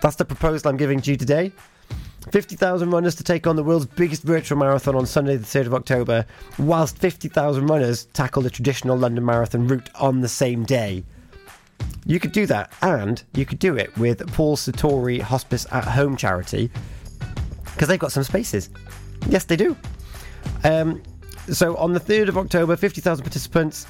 That's 0.01 0.15
the 0.15 0.25
proposal 0.25 0.69
I'm 0.69 0.77
giving 0.77 1.01
to 1.01 1.11
you 1.11 1.17
today. 1.17 1.51
50,000 2.31 2.89
runners 2.89 3.15
to 3.15 3.23
take 3.23 3.45
on 3.45 3.55
the 3.55 3.63
world's 3.63 3.85
biggest 3.85 4.23
virtual 4.23 4.57
marathon 4.57 4.95
on 4.95 5.05
Sunday, 5.05 5.35
the 5.37 5.45
3rd 5.45 5.67
of 5.67 5.73
October, 5.73 6.25
whilst 6.57 6.97
50,000 6.97 7.67
runners 7.67 8.05
tackle 8.05 8.41
the 8.41 8.49
traditional 8.49 8.97
London 8.97 9.23
Marathon 9.23 9.67
route 9.67 9.89
on 9.95 10.21
the 10.21 10.27
same 10.27 10.63
day. 10.63 11.03
You 12.05 12.19
could 12.19 12.31
do 12.31 12.45
that, 12.47 12.71
and 12.81 13.23
you 13.35 13.45
could 13.45 13.59
do 13.59 13.77
it 13.77 13.95
with 13.97 14.25
Paul 14.33 14.57
Sartori 14.57 15.21
Hospice 15.21 15.67
at 15.71 15.85
Home 15.85 16.15
charity 16.17 16.71
because 17.63 17.87
they've 17.87 17.99
got 17.99 18.11
some 18.11 18.23
spaces. 18.23 18.69
Yes, 19.27 19.45
they 19.45 19.55
do. 19.55 19.75
Um, 20.63 21.01
so 21.49 21.75
on 21.77 21.93
the 21.93 21.99
3rd 21.99 22.29
of 22.29 22.37
October, 22.37 22.75
50,000 22.75 23.23
participants, 23.23 23.85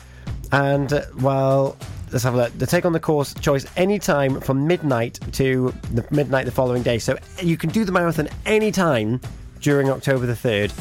and 0.52 0.92
uh, 0.92 1.04
well, 1.20 1.78
let's 2.12 2.24
have 2.24 2.34
a 2.34 2.38
look. 2.38 2.54
They 2.54 2.66
take 2.66 2.86
on 2.86 2.94
the 2.94 3.00
course 3.00 3.34
choice 3.34 3.66
any 3.76 4.00
time 4.00 4.40
from 4.40 4.68
midnight 4.68 5.20
to 5.34 5.74
the 5.92 6.06
midnight 6.12 6.46
the 6.46 6.52
following 6.52 6.84
day. 6.84 7.00
So 7.00 7.18
you 7.42 7.58
can 7.58 7.70
do 7.70 7.86
the 7.86 7.92
marathon 7.92 8.30
any 8.46 8.72
time 8.72 9.20
during 9.60 9.90
October 9.90 10.26
the 10.26 10.34
3rd. 10.34 10.72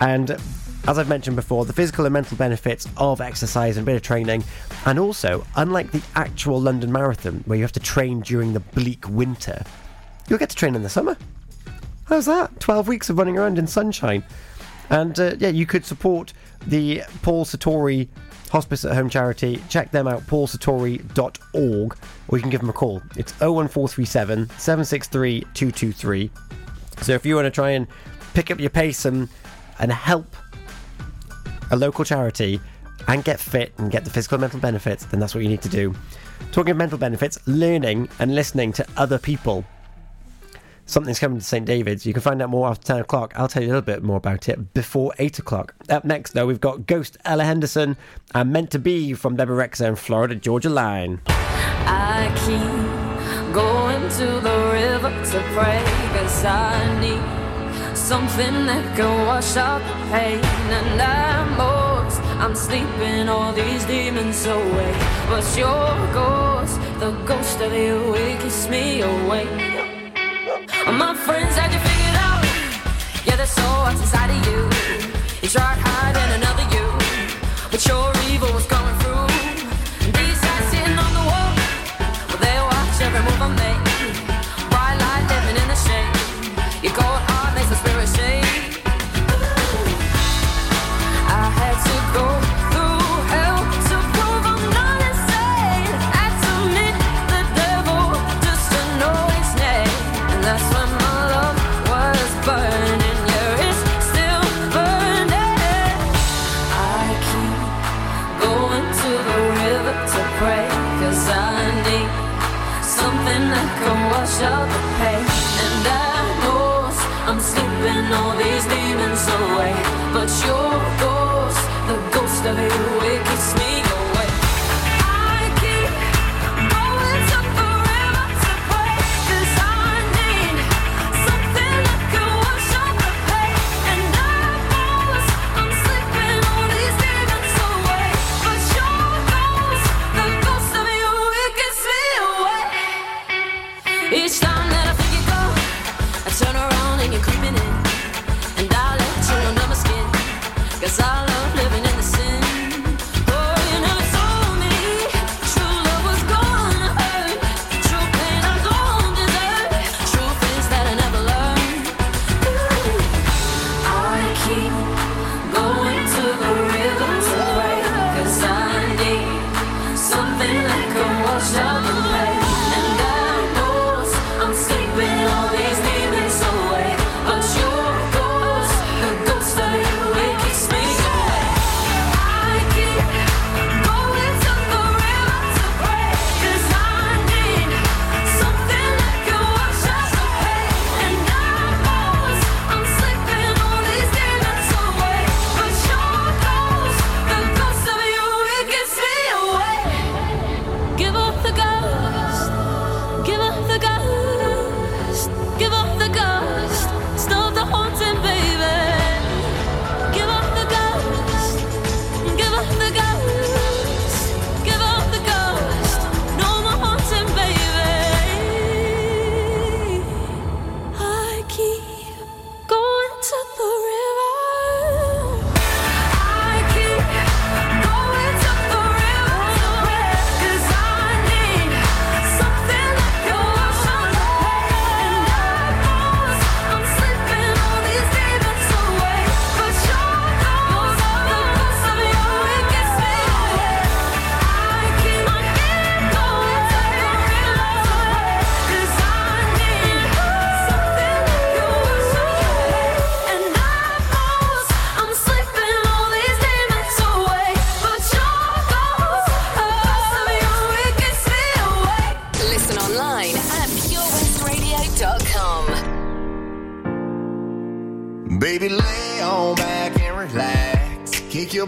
And 0.00 0.30
as 0.88 0.98
I've 0.98 1.08
mentioned 1.08 1.36
before, 1.36 1.64
the 1.64 1.72
physical 1.72 2.06
and 2.06 2.12
mental 2.12 2.36
benefits 2.36 2.88
of 2.96 3.20
exercise 3.20 3.76
and 3.76 3.84
a 3.84 3.86
bit 3.86 3.96
of 3.96 4.02
training. 4.02 4.42
And 4.84 4.98
also, 4.98 5.46
unlike 5.54 5.92
the 5.92 6.02
actual 6.16 6.60
London 6.60 6.90
Marathon, 6.90 7.42
where 7.46 7.56
you 7.56 7.62
have 7.62 7.72
to 7.72 7.80
train 7.80 8.20
during 8.20 8.52
the 8.52 8.60
bleak 8.60 9.08
winter, 9.08 9.64
you'll 10.28 10.40
get 10.40 10.50
to 10.50 10.56
train 10.56 10.74
in 10.74 10.82
the 10.82 10.88
summer. 10.88 11.16
How's 12.06 12.26
that? 12.26 12.58
12 12.58 12.88
weeks 12.88 13.10
of 13.10 13.18
running 13.18 13.38
around 13.38 13.58
in 13.58 13.66
sunshine. 13.66 14.24
And 14.90 15.18
uh, 15.18 15.36
yeah, 15.38 15.48
you 15.48 15.66
could 15.66 15.84
support 15.84 16.32
the 16.66 17.02
Paul 17.22 17.44
Sartori 17.44 18.08
Hospice 18.52 18.84
at 18.84 18.94
Home 18.94 19.08
Charity. 19.08 19.62
Check 19.70 19.90
them 19.92 20.06
out, 20.06 20.20
paulsartori.org, 20.26 21.96
or 22.28 22.36
you 22.36 22.42
can 22.42 22.50
give 22.50 22.60
them 22.60 22.68
a 22.68 22.74
call. 22.74 23.02
It's 23.16 23.32
01437 23.40 24.50
763 24.58 25.40
223. 25.54 26.30
So 27.00 27.12
if 27.12 27.24
you 27.24 27.34
want 27.34 27.46
to 27.46 27.50
try 27.50 27.70
and 27.70 27.86
pick 28.34 28.50
up 28.50 28.60
your 28.60 28.68
pace 28.68 29.06
and, 29.06 29.30
and 29.78 29.90
help 29.90 30.36
a 31.70 31.76
local 31.76 32.04
charity 32.04 32.60
and 33.08 33.24
get 33.24 33.40
fit 33.40 33.72
and 33.78 33.90
get 33.90 34.04
the 34.04 34.10
physical 34.10 34.36
and 34.36 34.42
mental 34.42 34.60
benefits, 34.60 35.06
then 35.06 35.18
that's 35.18 35.34
what 35.34 35.42
you 35.42 35.48
need 35.48 35.62
to 35.62 35.70
do. 35.70 35.94
Talking 36.52 36.72
of 36.72 36.76
mental 36.76 36.98
benefits, 36.98 37.38
learning 37.46 38.10
and 38.18 38.34
listening 38.34 38.74
to 38.74 38.86
other 38.98 39.18
people. 39.18 39.64
Something's 40.92 41.18
coming 41.18 41.38
to 41.38 41.44
St. 41.44 41.64
David's. 41.64 42.04
You 42.04 42.12
can 42.12 42.20
find 42.20 42.42
out 42.42 42.50
more 42.50 42.68
after 42.68 42.88
10 42.88 43.00
o'clock. 43.00 43.32
I'll 43.34 43.48
tell 43.48 43.62
you 43.62 43.68
a 43.68 43.72
little 43.72 43.80
bit 43.80 44.02
more 44.02 44.18
about 44.18 44.46
it 44.50 44.74
before 44.74 45.14
8 45.18 45.38
o'clock. 45.38 45.74
Up 45.88 46.04
next, 46.04 46.32
though, 46.32 46.46
we've 46.46 46.60
got 46.60 46.86
Ghost 46.86 47.16
Ella 47.24 47.44
Henderson 47.44 47.96
and 48.34 48.52
Meant 48.52 48.70
to 48.72 48.78
Be 48.78 49.14
from 49.14 49.34
Deborah 49.36 49.66
Rexha 49.66 49.88
and 49.88 49.98
Florida 49.98 50.34
Georgia 50.34 50.68
Line. 50.68 51.22
I 51.26 52.28
keep 52.44 53.54
going 53.54 54.02
to 54.02 54.26
the 54.40 54.70
river 54.74 55.08
to 55.08 55.40
pray 55.54 55.82
Cause 56.12 56.44
I 56.44 57.00
need 57.00 57.96
something 57.96 58.66
that 58.66 58.94
can 58.94 59.26
wash 59.26 59.56
out 59.56 59.80
the 59.80 59.94
pain 60.10 60.44
And 60.44 61.00
I'm 61.00 61.42
I'm 62.42 62.56
sleeping 62.56 63.28
all 63.28 63.52
these 63.52 63.84
demons 63.84 64.44
away 64.46 64.92
But 65.28 65.56
your 65.56 66.12
ghost, 66.12 66.76
the 66.98 67.12
ghost 67.24 67.60
of 67.60 67.72
you, 67.72 68.14
it 68.16 68.40
keeps 68.40 68.68
me 68.68 69.00
awake 69.00 69.71
My 70.68 71.14
friends 71.14 71.56
had 71.56 71.72
you 71.72 71.80
figured 71.80 72.16
out. 72.22 72.44
Yeah, 73.26 73.36
there's 73.36 73.50
so 73.50 73.62
what's 73.82 74.00
inside 74.00 74.30
of 74.30 74.46
you. 74.46 74.60
You 75.42 75.48
tried 75.48 75.78
hiding 75.78 76.34
another 76.38 76.62
you. 76.70 76.86
But 77.70 77.84
your 77.86 78.12
evil 78.30 78.52
was 78.54 78.66
coming 78.66 79.01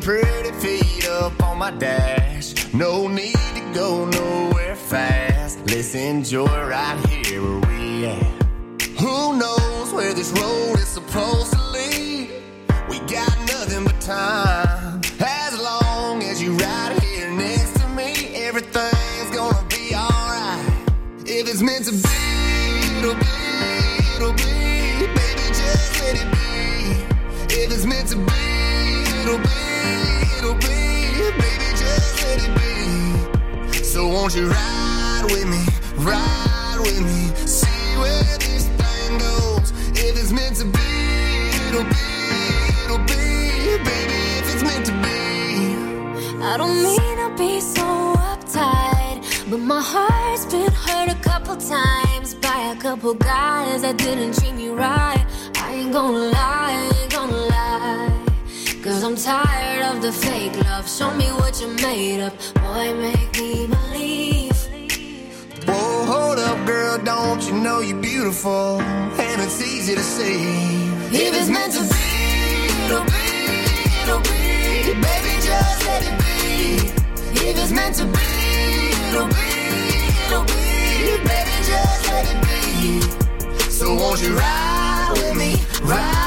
pretty 0.05 0.53
feet 0.61 1.09
up 1.09 1.43
on 1.43 1.57
my 1.59 1.71
dash. 1.71 2.75
No 2.75 3.09
need 3.09 3.33
to 3.33 3.73
go 3.73 4.05
nowhere 4.05 4.77
fast. 4.77 5.59
Let's 5.71 5.95
enjoy 5.95 6.45
right 6.45 7.07
here 7.07 7.41
where 7.41 7.61
we 7.71 8.05
at. 8.05 8.43
Who 9.01 9.39
knows 9.39 9.95
where 9.95 10.13
this 10.13 10.31
road 10.33 10.75
is 10.75 10.89
supposed 10.89 11.55
to 11.55 11.63
lead? 11.71 12.31
We 12.91 12.99
got 13.01 13.35
nothing 13.49 13.85
but 13.85 13.99
time. 14.03 14.64
Won't 34.25 34.37
you 34.37 34.49
ride 34.49 35.25
with 35.33 35.47
me, 35.47 35.63
ride 35.97 36.79
with 36.81 36.99
me, 36.99 37.47
see 37.47 37.99
where 37.99 38.23
this 38.39 38.69
thing 38.69 39.19
goes. 39.19 39.71
If 39.91 40.17
it's 40.17 40.33
meant 40.33 40.57
to 40.57 40.65
be, 40.65 41.51
it'll 41.69 41.85
be, 41.85 42.07
it'll 42.85 43.05
be, 43.05 43.85
baby, 43.85 44.21
if 44.39 44.55
it's 44.55 44.63
meant 44.63 44.87
to 44.87 44.93
be. 44.93 46.43
I 46.43 46.57
don't 46.57 46.83
mean 46.83 47.17
to 47.19 47.35
be 47.37 47.61
so 47.61 48.15
uptight, 48.17 49.51
but 49.51 49.61
my 49.61 49.83
heart's 49.83 50.47
been 50.47 50.73
hurt 50.73 51.13
a 51.13 51.21
couple 51.21 51.57
times 51.59 52.33
by 52.33 52.73
a 52.75 52.81
couple 52.81 53.13
guys 53.13 53.83
that 53.83 53.99
didn't 53.99 54.39
treat 54.39 54.55
me 54.55 54.71
right. 54.71 55.23
I 55.57 55.75
ain't 55.75 55.93
gonna 55.93 56.17
lie, 56.17 56.91
I 56.91 57.03
ain't 57.03 57.13
gonna 57.13 57.37
lie. 57.37 57.44
Cause 59.05 59.29
I'm 59.29 59.45
tired 59.45 59.97
of 59.97 60.01
the 60.01 60.13
fake 60.13 60.57
love. 60.65 60.89
Show 60.89 61.15
me 61.15 61.27
what 61.27 61.61
you're 61.61 61.69
made 61.83 62.23
of. 62.23 62.33
Boy, 62.55 62.95
make 62.95 63.39
me 63.39 63.67
believe. 63.67 64.57
Whoa, 65.67 66.07
hold 66.07 66.39
up, 66.39 66.67
girl, 66.67 66.97
don't 66.97 67.47
you 67.47 67.53
know 67.53 67.81
you're 67.81 68.01
beautiful? 68.01 68.81
And 68.81 69.43
it's 69.43 69.61
easy 69.61 69.95
to 69.95 70.01
see. 70.01 70.89
If 71.13 71.35
it's 71.39 71.51
meant 71.51 71.75
to 71.75 71.83
be, 71.83 72.07
it'll 72.87 73.05
be, 73.05 73.29
it'll 74.05 74.21
be. 74.21 74.95
Baby, 74.95 75.35
just 75.45 75.85
let 75.85 76.03
it 76.09 76.17
be. 76.25 76.89
If 77.47 77.59
it's 77.59 77.73
meant 77.73 77.97
to 77.97 78.07
be, 78.07 78.31
it'll 79.11 79.29
be, 79.29 79.53
it'll 80.25 80.45
be. 80.45 81.29
Baby, 81.29 81.57
just 81.69 82.07
let 82.09 82.25
it 82.33 82.41
be. 82.49 83.69
So 83.69 83.95
won't 83.97 84.23
you 84.23 84.35
ride 84.35 85.11
with 85.13 85.37
me, 85.37 85.57
ride 85.83 86.24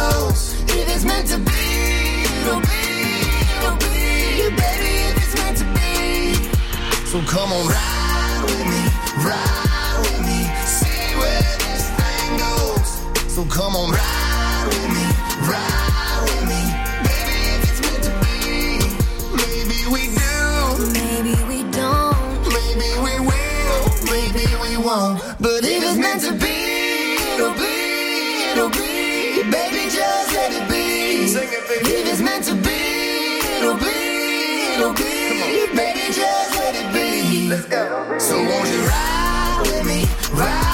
goes. 0.00 0.40
If 0.78 0.86
it's 0.94 1.04
meant 1.04 1.26
to 1.28 1.38
be, 1.38 1.64
it'll 2.40 2.64
be, 2.72 2.84
it'll 3.58 3.76
be. 3.84 3.98
Baby, 4.62 4.92
if 5.08 5.16
it's 5.22 5.34
meant 5.40 5.56
to 5.62 5.66
be. 5.76 5.90
So 7.10 7.18
come 7.34 7.50
on, 7.52 7.64
ride 7.68 8.42
with 8.48 8.66
me, 8.72 8.82
ride 9.28 9.98
with 10.04 10.20
me, 10.28 10.40
see 10.78 11.06
where 11.20 11.52
this 11.64 11.84
thing 11.98 12.30
goes. 12.46 12.90
So 13.34 13.44
come 13.44 13.76
on, 13.76 13.90
ride 13.92 14.19
If 31.72 31.86
it's 31.86 32.20
meant 32.20 32.44
to 32.46 32.54
be, 32.54 33.38
it'll 33.58 33.76
be, 33.76 34.74
it'll 34.74 34.92
be, 34.92 35.76
baby, 35.76 36.12
just 36.12 36.56
let 36.56 36.74
it 36.74 36.92
be. 36.92 37.48
Let's 37.48 37.66
go. 37.66 38.18
So 38.18 38.36
won't 38.36 38.68
you 38.68 38.80
ride 38.82 39.62
with 39.66 39.86
me, 39.86 40.04
ride 40.32 40.69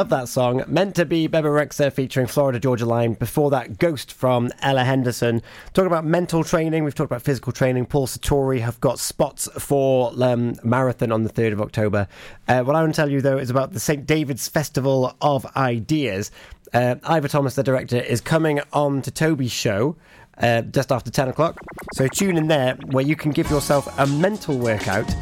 Love 0.00 0.08
that 0.08 0.30
song. 0.30 0.64
Meant 0.66 0.94
to 0.94 1.04
be 1.04 1.26
Bebe 1.26 1.46
Rexha 1.46 1.92
featuring 1.92 2.26
Florida 2.26 2.58
Georgia 2.58 2.86
Line. 2.86 3.12
Before 3.12 3.50
that, 3.50 3.78
Ghost 3.78 4.10
from 4.10 4.48
Ella 4.62 4.82
Henderson. 4.82 5.42
Talking 5.74 5.88
about 5.88 6.06
mental 6.06 6.42
training, 6.42 6.84
we've 6.84 6.94
talked 6.94 7.10
about 7.12 7.20
physical 7.20 7.52
training. 7.52 7.84
Paul 7.84 8.06
Sartori 8.06 8.60
have 8.60 8.80
got 8.80 8.98
spots 8.98 9.46
for 9.58 10.10
um, 10.22 10.54
marathon 10.64 11.12
on 11.12 11.24
the 11.24 11.28
3rd 11.28 11.52
of 11.52 11.60
October. 11.60 12.08
Uh, 12.48 12.62
what 12.62 12.74
I 12.74 12.80
want 12.80 12.94
to 12.94 12.96
tell 12.98 13.10
you, 13.10 13.20
though, 13.20 13.36
is 13.36 13.50
about 13.50 13.74
the 13.74 13.78
St. 13.78 14.06
David's 14.06 14.48
Festival 14.48 15.14
of 15.20 15.44
Ideas. 15.54 16.30
Uh, 16.72 16.94
Ivor 17.04 17.28
Thomas, 17.28 17.54
the 17.54 17.62
director, 17.62 17.98
is 17.98 18.22
coming 18.22 18.62
on 18.72 19.02
to 19.02 19.10
Toby's 19.10 19.52
show. 19.52 19.96
Uh, 20.38 20.62
just 20.62 20.90
after 20.90 21.10
10 21.10 21.28
o'clock. 21.28 21.58
So 21.92 22.08
tune 22.08 22.38
in 22.38 22.48
there 22.48 22.78
where 22.86 23.04
you 23.04 23.16
can 23.16 23.32
give 23.32 23.50
yourself 23.50 23.86
a 23.98 24.06
mental 24.06 24.56
workout 24.56 25.14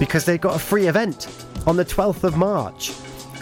because 0.00 0.24
they've 0.24 0.40
got 0.40 0.56
a 0.56 0.58
free 0.58 0.88
event 0.88 1.28
on 1.64 1.76
the 1.76 1.84
12th 1.84 2.24
of 2.24 2.36
March. 2.36 2.92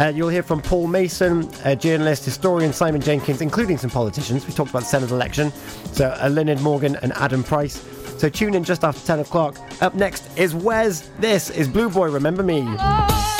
Uh, 0.01 0.13
you'll 0.15 0.29
hear 0.29 0.43
from 0.43 0.63
Paul 0.63 0.87
Mason, 0.87 1.51
journalist, 1.79 2.25
historian 2.25 2.73
Simon 2.73 3.01
Jenkins, 3.01 3.41
including 3.41 3.79
some 3.79 3.91
politicians. 3.91 4.47
We 4.47 4.53
talked 4.53 4.71
about 4.71 4.85
the 4.85 4.97
Senedd 4.97 5.11
election. 5.11 5.51
So 5.93 6.09
uh, 6.09 6.29
Eluned 6.29 6.61
Morgan 6.61 6.97
and 7.03 7.13
Adam 7.15 7.43
Price. 7.43 7.85
So 8.19 8.29
tune 8.29 8.55
in 8.55 8.65
just 8.65 8.85
after 8.85 9.05
10 9.07 9.21
o'clock. 9.21 9.57
Up 9.81 9.95
next 9.95 10.37
is 10.37 10.55
Wes. 10.55 11.09
This 11.19 11.51
is 11.51 11.69
Blue 11.69 11.89
Boy, 11.89 12.11
Remember 12.11 12.43
Me. 12.43 12.61
Remember 12.61 13.38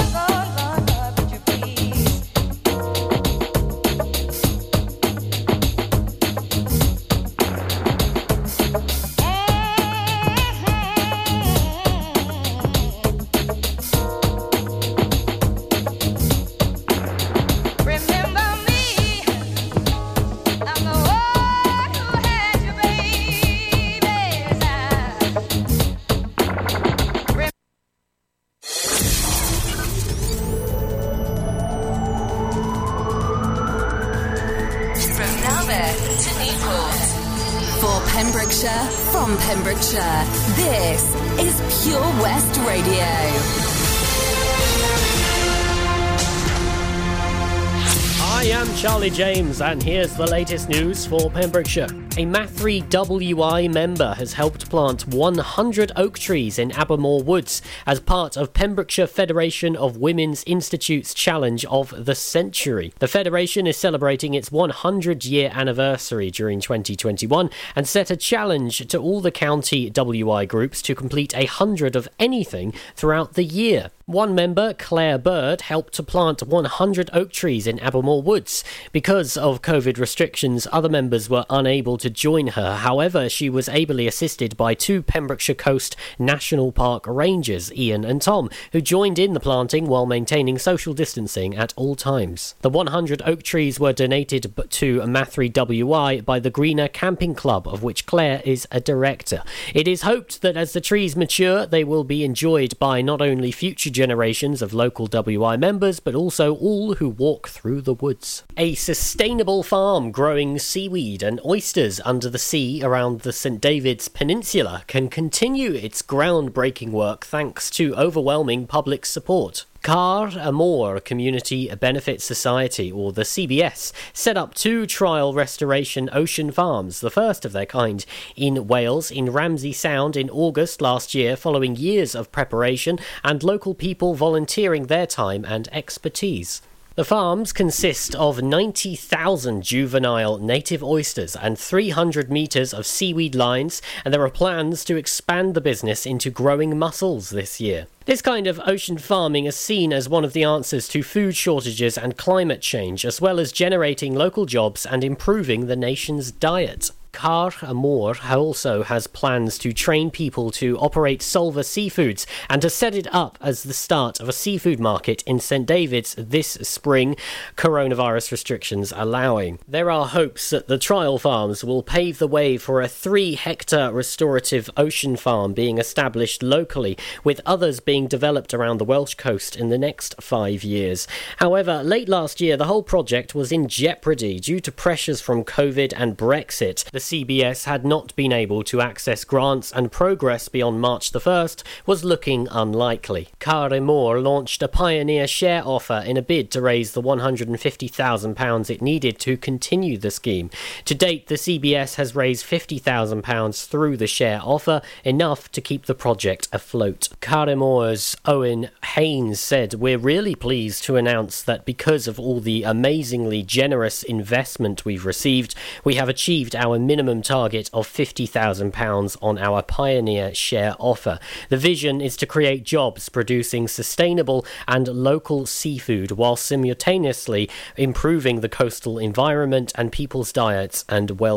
and 49.61 49.83
here's 49.83 50.15
the 50.15 50.27
latest 50.27 50.69
news 50.69 51.07
for 51.07 51.31
Pembrokeshire. 51.31 52.08
A 52.19 52.27
Mathry 52.27 52.81
WI 52.91 53.69
member 53.69 54.15
has 54.15 54.33
helped 54.33 54.69
plant 54.69 55.07
100 55.07 55.93
oak 55.95 56.19
trees 56.19 56.59
in 56.59 56.73
Abermawr 56.73 57.25
Woods 57.25 57.63
as 57.87 58.01
part 58.01 58.37
of 58.37 58.53
Pembrokeshire 58.53 59.07
Federation 59.07 59.77
of 59.77 59.99
Women's 59.99 60.43
Institutes 60.43 61.15
Challenge 61.15 61.65
of 61.67 62.07
the 62.07 62.17
Century. 62.17 62.93
The 62.99 63.07
Federation 63.07 63.69
is 63.69 63.77
celebrating 63.77 64.35
its 64.35 64.51
100 64.51 65.25
year 65.25 65.53
anniversary 65.55 66.33
during 66.33 66.61
2021 66.61 67.51
and 67.77 67.87
set 67.87 68.11
a 68.11 68.17
challenge 68.17 68.89
to 68.89 68.99
all 68.99 69.21
the 69.21 69.31
county 69.31 69.89
WI 69.89 70.45
groups 70.45 70.83
to 70.83 70.97
complete 70.97 71.33
a 71.37 71.47
hundred 71.47 71.95
of 71.95 72.09
anything 72.19 72.75
throughout 72.97 73.35
the 73.35 73.45
year. 73.45 73.93
One 74.09 74.35
member, 74.35 74.73
Claire 74.73 75.19
Bird, 75.19 75.61
helped 75.61 75.93
to 75.93 76.03
plant 76.03 76.43
100 76.43 77.11
oak 77.13 77.31
trees 77.31 77.67
in 77.67 77.77
Abermawr 77.77 78.25
Woods. 78.25 78.65
Because 78.91 79.37
of 79.37 79.61
COVID 79.61 79.99
restrictions, 79.99 80.67
other 80.73 80.89
members 80.89 81.29
were 81.29 81.45
unable 81.51 81.99
to 81.99 82.08
join 82.11 82.49
her. 82.49 82.77
However, 82.77 83.29
she 83.29 83.51
was 83.51 83.69
ably 83.69 84.07
assisted 84.07 84.57
by 84.57 84.75
two 84.75 85.03
Pembrokeshire 85.03 85.55
Coast 85.55 85.97
National 86.19 86.73
Park 86.73 87.05
rangers, 87.07 87.73
Ian 87.73 88.05
and 88.05 88.21
Tom, 88.21 88.51
who 88.73 88.81
joined 88.81 89.19
in 89.19 89.33
the 89.33 89.41
planting 89.41 89.87
while 89.87 90.07
maintaining 90.07 90.59
social 90.59 90.95
distancing 90.95 91.57
at 91.57 91.73
all 91.77 91.95
times. 91.95 92.55
The 92.61 92.71
100 92.71 93.23
oak 93.25 93.43
trees 93.43 93.79
were 93.79 93.93
donated 93.93 94.55
to 94.71 95.01
Mathry 95.01 95.53
WI 95.53 96.21
by 96.21 96.39
the 96.39 96.51
Greener 96.51 96.89
Camping 96.89 97.35
Club, 97.35 97.67
of 97.69 97.83
which 97.83 98.07
Claire 98.07 98.43
is 98.45 98.67
a 98.71 98.81
director. 98.81 99.43
It 99.75 99.89
is 99.89 100.03
hoped 100.03 100.43
that 100.43 100.57
as 100.57 100.73
the 100.73 100.81
trees 100.81 101.17
mature, 101.17 101.67
they 101.67 101.85
will 101.85 102.05
be 102.05 102.25
enjoyed 102.25 102.79
by 102.79 103.03
not 103.03 103.21
only 103.21 103.53
future 103.53 103.91
generations 103.91 104.63
of 104.63 104.75
local 104.75 105.07
WI 105.07 105.57
members, 105.57 106.01
but 106.01 106.15
also 106.15 106.55
all 106.55 106.95
who 106.95 107.09
walk 107.09 107.49
through 107.49 107.81
the 107.81 107.95
woods. 107.95 108.45
A 108.57 108.75
sustainable 108.75 109.63
farm 109.63 110.11
growing 110.11 110.59
seaweed 110.59 111.23
and 111.23 111.41
oysters 111.45 111.98
under 112.05 112.29
the 112.29 112.39
sea 112.39 112.83
around 112.83 113.21
the 113.21 113.33
St. 113.33 113.61
David's 113.61 114.09
Peninsula 114.09 114.85
can 114.87 115.09
continue 115.09 115.73
its 115.73 116.03
groundbreaking 116.03 116.91
work 116.91 117.25
thanks 117.25 117.71
to 117.71 117.95
overwhelming 117.95 118.67
public 118.67 119.07
support. 119.07 119.65
Câr-y-Môr 119.83 121.05
Community 121.05 121.73
Benefit 121.75 122.21
Society, 122.21 122.91
or 122.91 123.13
the 123.13 123.23
CBS, 123.23 123.93
set 124.13 124.37
up 124.37 124.55
two 124.55 124.87
trial 124.87 125.33
restoration 125.33 126.11
ocean 126.13 126.51
farms, 126.51 127.01
the 127.01 127.11
first 127.11 127.45
of 127.45 127.53
their 127.53 127.67
kind 127.67 128.05
in 128.37 128.67
Wales, 128.67 129.11
in 129.11 129.31
Ramsey 129.31 129.73
Sound, 129.73 130.17
in 130.17 130.29
August 130.31 130.81
last 130.81 131.15
year, 131.15 131.37
following 131.37 131.77
years 131.77 132.15
of 132.15 132.33
preparation 132.33 132.99
and 133.23 133.43
local 133.43 133.75
people 133.75 134.15
volunteering 134.15 134.87
their 134.87 135.07
time 135.07 135.45
and 135.45 135.69
expertise. 135.73 136.61
The 136.99 137.05
farms 137.05 137.53
consist 137.53 138.17
of 138.17 138.43
90,000 138.43 139.63
juvenile 139.63 140.39
native 140.39 140.83
oysters 140.83 141.37
and 141.37 141.57
300 141.57 142.29
metres 142.29 142.75
of 142.75 142.87
seaweed 142.87 143.37
lines, 143.37 143.81
and 144.05 144.13
there 144.13 144.25
are 144.25 144.29
plans 144.29 144.85
to 144.87 144.97
expand 144.97 145.55
the 145.55 145.61
business 145.61 146.07
into 146.07 146.29
growing 146.29 146.77
mussels 146.77 147.31
this 147.31 147.61
year. 147.61 147.87
This 148.07 148.21
kind 148.21 148.49
of 148.49 148.61
ocean 148.67 148.99
farming 148.99 149.45
is 149.45 149.55
seen 149.55 149.93
as 149.93 150.09
one 150.09 150.25
of 150.25 150.33
the 150.33 150.43
answers 150.43 150.89
to 150.89 151.05
food 151.05 151.37
shortages 151.37 151.97
and 151.97 152.19
climate 152.19 152.63
change, 152.63 153.05
as 153.05 153.21
well 153.21 153.39
as 153.39 153.53
generating 153.53 154.17
local 154.17 154.45
jobs 154.45 154.85
and 154.85 155.05
improving 155.05 155.69
the 155.69 155.77
nation's 155.77 156.33
diet. 156.33 156.91
Car 157.19 157.53
Amor 157.63 158.15
also 158.31 158.85
has 158.85 159.09
plans 159.09 159.59
to 159.59 159.73
train 159.73 160.09
people 160.09 160.53
to 160.53 160.79
operate 160.79 161.19
Solva 161.19 161.65
Seafoods 161.65 162.27
and 162.49 162.63
to 162.63 162.71
set 162.71 162.95
it 162.95 163.13
up 163.13 163.37
as 163.41 163.65
the 163.65 163.75
start 163.75 164.21
of 164.21 164.29
a 164.29 164.33
seafood 164.33 164.79
market 164.79 165.25
in 165.25 165.41
St 165.41 165.67
David's 165.67 166.15
this 166.15 166.51
spring, 166.63 167.17
coronavirus 167.57 168.31
restrictions 168.31 168.93
allowing. 168.95 169.59
There 169.67 169.91
are 169.91 170.07
hopes 170.07 170.51
that 170.51 170.69
the 170.69 170.79
trial 170.79 171.19
farms 171.19 171.65
will 171.65 171.83
pave 171.83 172.21
the 172.21 172.29
way 172.29 172.57
for 172.57 172.81
a 172.81 172.87
three 172.87 173.35
hectare 173.35 173.91
restorative 173.91 174.71
ocean 174.77 175.17
farm 175.17 175.55
being 175.55 175.79
established 175.79 176.45
locally, 176.45 176.97
with 177.25 177.41
others 177.45 177.81
being 177.81 178.07
developed 178.07 178.55
around 178.55 178.79
the 178.79 178.85
Welsh 178.85 179.17
coast 179.17 179.57
in 179.57 179.71
the 179.71 179.79
next 179.79 180.15
five 180.23 180.63
years. 180.63 181.09
However, 181.39 181.83
late 181.83 182.09
last 182.09 182.41
year, 182.41 182.57
the 182.57 182.67
whole 182.67 182.85
project 182.85 183.35
was 183.35 183.51
in 183.51 183.67
jeopardy 183.67 184.39
due 184.39 184.61
to 184.61 184.71
pressures 184.71 185.21
from 185.21 185.43
COVID 185.43 185.93
and 185.97 186.17
Brexit. 186.17 186.89
The 186.93 187.08
CBS 187.09 187.65
had 187.65 187.87
not 187.87 188.15
been 188.17 188.33
able 188.33 188.63
to 188.65 188.83
access 188.83 189.25
grants 189.25 189.73
and 189.73 189.91
progress 189.91 190.47
beyond 190.49 190.79
March 190.79 191.11
the 191.11 191.21
1st 191.21 191.63
was 191.87 192.05
looking 192.05 192.47
unlikely. 192.51 193.29
Câr-y-Môr 193.41 194.23
launched 194.23 194.63
a 194.63 194.69
pioneer 194.69 195.27
share 195.27 195.63
offer 195.65 196.03
in 196.05 196.19
a 196.19 196.23
bid 196.23 196.51
to 196.51 196.61
raise 196.61 196.93
the 196.93 197.01
£150,000 197.01 198.71
it 198.71 198.83
needed 198.83 199.19
to 199.21 199.39
continue 199.39 199.97
the 199.97 200.11
scheme. 200.11 200.51
To 200.85 200.95
date, 200.95 201.29
the 201.29 201.37
CBS 201.37 201.95
has 201.95 202.15
raised 202.15 202.45
£50,000 202.45 203.67
through 203.67 203.97
the 203.97 204.07
share 204.07 204.43
offer, 204.43 204.83
enough 205.03 205.51
to 205.53 205.63
keep 205.63 205.87
the 205.87 205.95
project 205.95 206.47
afloat. 206.53 207.09
Câr-y-Môr's 207.23 208.19
Owen 208.27 208.69
Haynes 208.97 209.41
said, 209.41 209.73
We're 209.73 209.97
really 209.97 210.35
pleased 210.35 210.85
to 210.85 210.97
announce 210.97 211.43
that 211.43 211.65
because 211.65 212.07
of 212.07 212.21
all 212.21 212.41
the 212.41 212.65
amazingly 212.65 213.43
generous 213.43 214.03
investment 214.03 214.85
we've 214.85 215.07
received, 215.07 215.55
we 215.85 215.95
have 215.95 216.11
achieved 216.11 216.55
our 216.55 216.79
minimum 216.99 217.23
target 217.23 217.71
of 217.73 217.87
£50,000 217.87 219.17
on 219.23 219.39
our 219.39 219.63
Pioneer 219.63 220.35
share 220.35 220.75
offer. 220.81 221.21
The 221.49 221.57
vision 221.57 222.01
is 222.01 222.17
to 222.17 222.27
create 222.27 222.65
jobs 222.65 223.09
producing 223.09 223.69
sustainable 223.69 224.45
and 224.67 224.89
local 224.89 225.47
seafood 225.47 226.11
while 226.11 226.35
simultaneously 226.35 227.49
improving 227.77 228.41
the 228.41 228.49
coastal 228.49 228.99
environment 228.99 229.71
and 229.77 229.93
people's 229.93 230.33
diets 230.33 230.85
and 230.89 231.21
well 231.21 231.37